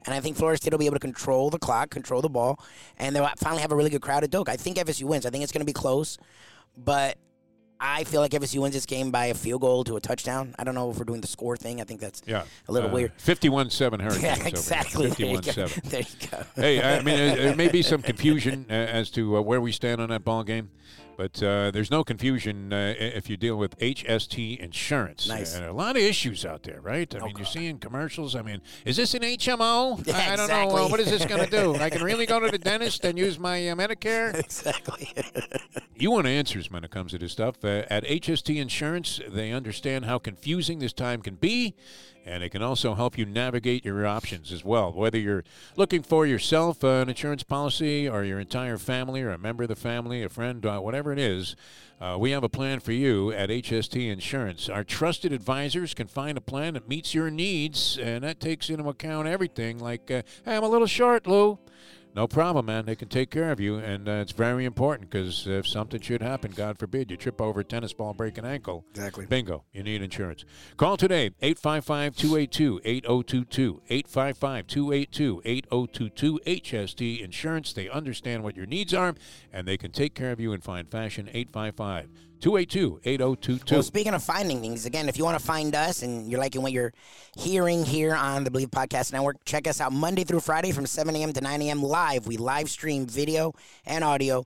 And 0.05 0.13
I 0.13 0.19
think 0.19 0.37
Florida 0.37 0.57
State 0.57 0.71
will 0.71 0.77
be 0.77 0.85
able 0.85 0.97
to 0.97 0.99
control 0.99 1.49
the 1.49 1.57
clock, 1.57 1.89
control 1.89 2.21
the 2.21 2.29
ball, 2.29 2.63
and 2.99 3.15
they'll 3.15 3.27
finally 3.37 3.63
have 3.63 3.71
a 3.71 3.75
really 3.75 3.89
good 3.89 4.03
crowd 4.03 4.23
at 4.23 4.29
Doak. 4.29 4.49
I 4.49 4.55
think 4.55 4.77
FSU 4.77 5.05
wins. 5.05 5.25
I 5.25 5.31
think 5.31 5.43
it's 5.43 5.51
going 5.51 5.61
to 5.61 5.65
be 5.65 5.73
close, 5.73 6.19
but 6.77 7.17
I 7.83 8.03
feel 8.03 8.21
like 8.21 8.31
FSU 8.31 8.61
wins 8.61 8.75
this 8.75 8.85
game 8.85 9.09
by 9.09 9.25
a 9.25 9.33
field 9.33 9.61
goal 9.61 9.83
to 9.85 9.95
a 9.97 9.99
touchdown. 9.99 10.53
I 10.59 10.63
don't 10.63 10.75
know 10.75 10.91
if 10.91 10.97
we're 10.99 11.03
doing 11.03 11.21
the 11.21 11.27
score 11.27 11.57
thing. 11.57 11.81
I 11.81 11.83
think 11.83 11.99
that's 11.99 12.21
Yeah. 12.27 12.43
a 12.67 12.71
little 12.71 12.89
Uh, 12.91 12.93
weird. 12.93 13.17
51-7 13.17 13.99
Hurricanes. 14.03 14.21
Yeah, 14.23 14.47
exactly. 14.47 15.07
There 15.09 15.27
51-7. 15.41 15.81
There 15.89 16.01
you 16.01 16.27
go. 16.29 16.43
hey, 16.55 16.81
I 16.81 17.01
mean, 17.01 17.15
uh, 17.31 17.35
there 17.35 17.55
may 17.55 17.69
be 17.69 17.81
some 17.81 18.03
confusion 18.03 18.67
uh, 18.69 18.73
as 18.73 19.09
to 19.11 19.35
uh, 19.37 19.41
where 19.41 19.59
we 19.59 19.71
stand 19.71 19.99
on 19.99 20.09
that 20.09 20.23
ball 20.23 20.43
game, 20.43 20.69
but 21.17 21.41
uh, 21.43 21.71
there's 21.71 21.91
no 21.91 22.03
confusion 22.03 22.73
uh, 22.73 22.93
if 22.97 23.29
you 23.29 23.37
deal 23.37 23.55
with 23.55 23.77
HST 23.79 24.57
insurance. 24.59 25.27
Nice. 25.27 25.55
And 25.55 25.65
a 25.65 25.73
lot 25.73 25.95
of 25.95 26.01
issues 26.01 26.45
out 26.45 26.63
there, 26.63 26.81
right? 26.81 27.13
I 27.15 27.19
mean, 27.25 27.35
you're 27.37 27.45
seeing 27.45 27.77
commercials. 27.77 28.35
I 28.35 28.41
mean, 28.41 28.61
is 28.85 28.97
this 28.97 29.13
an 29.13 29.21
HMO? 29.21 30.05
Yeah, 30.05 30.17
I 30.29 30.33
I 30.33 30.35
don't 30.35 30.47
know. 30.47 30.55
exactly. 30.55 30.81
Uh, 30.81 30.87
what 30.87 30.99
is 30.99 31.09
this 31.11 31.25
going 31.25 31.43
to 31.43 31.49
do? 31.49 31.75
I 31.75 31.89
can 31.89 32.03
really 32.03 32.25
go 32.25 32.39
to 32.39 32.49
the 32.49 32.57
dentist 32.71 33.05
and 33.05 33.17
use 33.17 33.37
my 33.37 33.69
uh, 33.69 33.75
Medicare? 33.75 34.33
exactly. 34.39 35.09
You 35.95 36.11
want 36.11 36.27
answers 36.27 36.71
when 36.71 36.83
it 36.83 36.91
comes 36.91 37.11
to 37.11 37.17
this 37.17 37.31
stuff. 37.31 37.63
Uh, 37.63 37.83
at 37.89 38.03
HST 38.05 38.55
Insurance, 38.55 39.19
they 39.27 39.51
understand 39.51 40.05
how 40.05 40.17
confusing 40.17 40.79
this 40.79 40.93
time 40.93 41.21
can 41.21 41.35
be, 41.35 41.75
and 42.25 42.43
it 42.43 42.49
can 42.49 42.61
also 42.61 42.95
help 42.95 43.17
you 43.17 43.25
navigate 43.25 43.85
your 43.85 44.05
options 44.05 44.51
as 44.51 44.63
well. 44.65 44.91
Whether 44.91 45.19
you're 45.19 45.43
looking 45.75 46.01
for 46.01 46.25
yourself 46.25 46.83
uh, 46.83 46.87
an 46.87 47.09
insurance 47.09 47.43
policy, 47.43 48.07
or 48.09 48.23
your 48.23 48.39
entire 48.39 48.77
family, 48.77 49.21
or 49.21 49.31
a 49.31 49.37
member 49.37 49.63
of 49.63 49.69
the 49.69 49.75
family, 49.75 50.23
a 50.23 50.29
friend, 50.29 50.65
uh, 50.65 50.79
whatever 51.01 51.13
it 51.13 51.19
is, 51.19 51.55
uh, 51.99 52.15
we 52.19 52.29
have 52.29 52.43
a 52.43 52.49
plan 52.49 52.79
for 52.79 52.91
you 52.91 53.31
at 53.31 53.49
HST 53.49 54.11
Insurance. 54.11 54.69
Our 54.69 54.83
trusted 54.83 55.33
advisors 55.33 55.95
can 55.95 56.05
find 56.05 56.37
a 56.37 56.41
plan 56.41 56.75
that 56.75 56.87
meets 56.87 57.15
your 57.15 57.31
needs, 57.31 57.97
and 57.97 58.23
that 58.23 58.39
takes 58.39 58.69
into 58.69 58.87
account 58.87 59.27
everything 59.27 59.79
like, 59.79 60.11
uh, 60.11 60.21
hey, 60.45 60.55
I'm 60.55 60.63
a 60.63 60.69
little 60.69 60.85
short, 60.85 61.25
Lou. 61.25 61.57
No 62.13 62.27
problem, 62.27 62.65
man. 62.65 62.85
They 62.85 62.95
can 62.95 63.07
take 63.07 63.31
care 63.31 63.51
of 63.51 63.59
you, 63.61 63.77
and 63.77 64.07
uh, 64.09 64.13
it's 64.13 64.33
very 64.33 64.65
important 64.65 65.09
because 65.09 65.47
if 65.47 65.65
something 65.65 66.01
should 66.01 66.21
happen, 66.21 66.51
God 66.51 66.77
forbid, 66.77 67.09
you 67.09 67.15
trip 67.15 67.39
over 67.39 67.61
a 67.61 67.63
tennis 67.63 67.93
ball, 67.93 68.13
break 68.13 68.37
an 68.37 68.45
ankle. 68.45 68.83
Exactly. 68.91 69.25
Bingo. 69.25 69.63
You 69.71 69.83
need 69.83 70.01
insurance. 70.01 70.43
Call 70.75 70.97
today, 70.97 71.31
855 71.41 72.15
282 72.17 72.81
8022. 72.83 73.81
855 73.89 74.67
282 74.67 75.41
8022. 75.45 76.39
HST 76.45 77.23
Insurance. 77.23 77.71
They 77.71 77.87
understand 77.87 78.43
what 78.43 78.57
your 78.57 78.65
needs 78.65 78.93
are, 78.93 79.15
and 79.53 79.65
they 79.65 79.77
can 79.77 79.91
take 79.91 80.13
care 80.13 80.31
of 80.31 80.39
you 80.41 80.51
in 80.51 80.59
fine 80.59 80.87
fashion. 80.87 81.29
855 81.33 82.09
282 82.41 83.01
8022. 83.03 83.75
Well, 83.75 83.83
speaking 83.83 84.13
of 84.13 84.23
finding 84.23 84.61
things, 84.61 84.85
again, 84.85 85.07
if 85.07 85.17
you 85.17 85.23
want 85.23 85.39
to 85.39 85.45
find 85.45 85.75
us 85.75 86.01
and 86.01 86.29
you're 86.29 86.39
liking 86.39 86.61
what 86.61 86.71
you're 86.71 86.91
hearing 87.37 87.85
here 87.85 88.15
on 88.15 88.43
the 88.43 88.49
Bleav 88.49 88.67
Podcast 88.71 89.13
Network, 89.13 89.37
check 89.45 89.67
us 89.67 89.79
out 89.79 89.93
Monday 89.93 90.23
through 90.23 90.39
Friday 90.39 90.71
from 90.71 90.85
7 90.85 91.15
a.m. 91.15 91.33
to 91.33 91.41
9 91.41 91.61
a.m. 91.61 91.83
live. 91.83 92.25
We 92.25 92.37
live 92.37 92.69
stream 92.69 93.05
video 93.05 93.53
and 93.85 94.03
audio. 94.03 94.43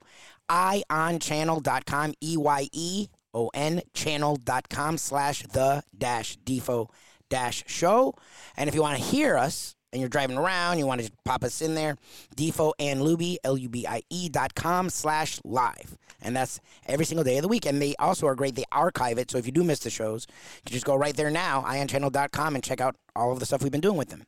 eyeonchannel.com, 0.50 2.14
E 2.22 2.36
Y 2.36 2.68
E 2.72 3.08
O 3.32 3.50
N 3.54 3.82
channel.com 3.94 4.98
slash 4.98 5.42
the 5.42 5.82
dash 5.96 6.36
defo 6.44 6.88
dash 7.30 7.64
show. 7.66 8.14
And 8.56 8.68
if 8.68 8.74
you 8.74 8.82
want 8.82 8.98
to 8.98 9.04
hear 9.04 9.36
us, 9.36 9.75
and 9.92 10.00
you're 10.00 10.08
driving 10.08 10.36
around, 10.36 10.78
you 10.78 10.86
want 10.86 11.00
to 11.00 11.10
pop 11.24 11.44
us 11.44 11.62
in 11.62 11.74
there, 11.74 11.96
Defo 12.36 12.72
and 12.78 13.00
Luby, 13.00 13.36
L-U-B-I-E 13.44 14.28
dot 14.28 14.54
com 14.54 14.90
slash 14.90 15.40
live. 15.44 15.96
And 16.22 16.34
that's 16.34 16.60
every 16.86 17.04
single 17.04 17.24
day 17.24 17.36
of 17.36 17.42
the 17.42 17.48
week. 17.48 17.66
And 17.66 17.80
they 17.80 17.94
also 17.98 18.26
are 18.26 18.34
great. 18.34 18.54
They 18.54 18.64
archive 18.72 19.18
it. 19.18 19.30
So 19.30 19.38
if 19.38 19.46
you 19.46 19.52
do 19.52 19.62
miss 19.64 19.80
the 19.80 19.90
shows, 19.90 20.26
you 20.28 20.62
can 20.66 20.72
just 20.72 20.86
go 20.86 20.96
right 20.96 21.16
there 21.16 21.30
now, 21.30 21.62
eyeonchannel.com, 21.62 22.54
and 22.54 22.64
check 22.64 22.80
out 22.80 22.96
all 23.14 23.32
of 23.32 23.38
the 23.38 23.46
stuff 23.46 23.62
we've 23.62 23.72
been 23.72 23.80
doing 23.80 23.96
with 23.96 24.08
them. 24.08 24.24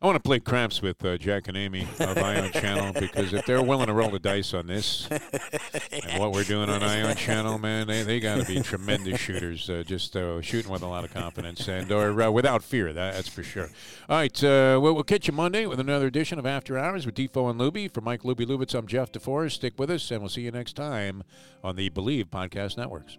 I 0.00 0.06
want 0.06 0.14
to 0.14 0.20
play 0.20 0.38
craps 0.38 0.80
with 0.80 1.04
uh, 1.04 1.18
Jack 1.18 1.48
and 1.48 1.56
Amy 1.56 1.82
of 1.98 2.16
Eye 2.18 2.40
On 2.40 2.52
Channel 2.52 2.92
because 3.00 3.32
if 3.32 3.44
they're 3.46 3.64
willing 3.64 3.88
to 3.88 3.92
roll 3.92 4.10
the 4.10 4.20
dice 4.20 4.54
on 4.54 4.68
this 4.68 5.08
and 5.10 6.20
what 6.20 6.30
we're 6.30 6.44
doing 6.44 6.70
on 6.70 6.84
Eye 6.84 7.02
On 7.02 7.16
Channel, 7.16 7.58
man, 7.58 7.88
they, 7.88 8.04
they 8.04 8.20
got 8.20 8.38
to 8.38 8.44
be 8.44 8.60
tremendous 8.60 9.18
shooters, 9.18 9.68
uh, 9.68 9.82
just 9.84 10.14
uh, 10.14 10.40
shooting 10.40 10.70
with 10.70 10.82
a 10.82 10.86
lot 10.86 11.02
of 11.02 11.12
confidence 11.12 11.66
and 11.66 11.90
or 11.90 12.22
uh, 12.22 12.30
without 12.30 12.62
fear. 12.62 12.92
That, 12.92 13.14
that's 13.14 13.28
for 13.28 13.42
sure. 13.42 13.70
All 14.08 14.18
right, 14.18 14.44
uh, 14.44 14.78
we'll, 14.80 14.94
we'll 14.94 15.02
catch 15.02 15.26
you 15.26 15.32
Monday 15.32 15.66
with 15.66 15.80
another 15.80 16.06
edition 16.06 16.38
of 16.38 16.46
After 16.46 16.78
Hours 16.78 17.04
with 17.04 17.16
Defo 17.16 17.50
and 17.50 17.60
Luby. 17.60 17.92
For 17.92 18.00
Mike 18.00 18.22
Luby 18.22 18.46
Lubitz, 18.46 18.78
I'm 18.78 18.86
Jeff 18.86 19.10
DeForest. 19.10 19.50
Stick 19.54 19.80
with 19.80 19.90
us, 19.90 20.12
and 20.12 20.20
we'll 20.20 20.28
see 20.28 20.42
you 20.42 20.52
next 20.52 20.76
time 20.76 21.24
on 21.64 21.74
the 21.74 21.90
Bleav 21.90 22.26
Podcast 22.26 22.76
Networks. 22.76 23.18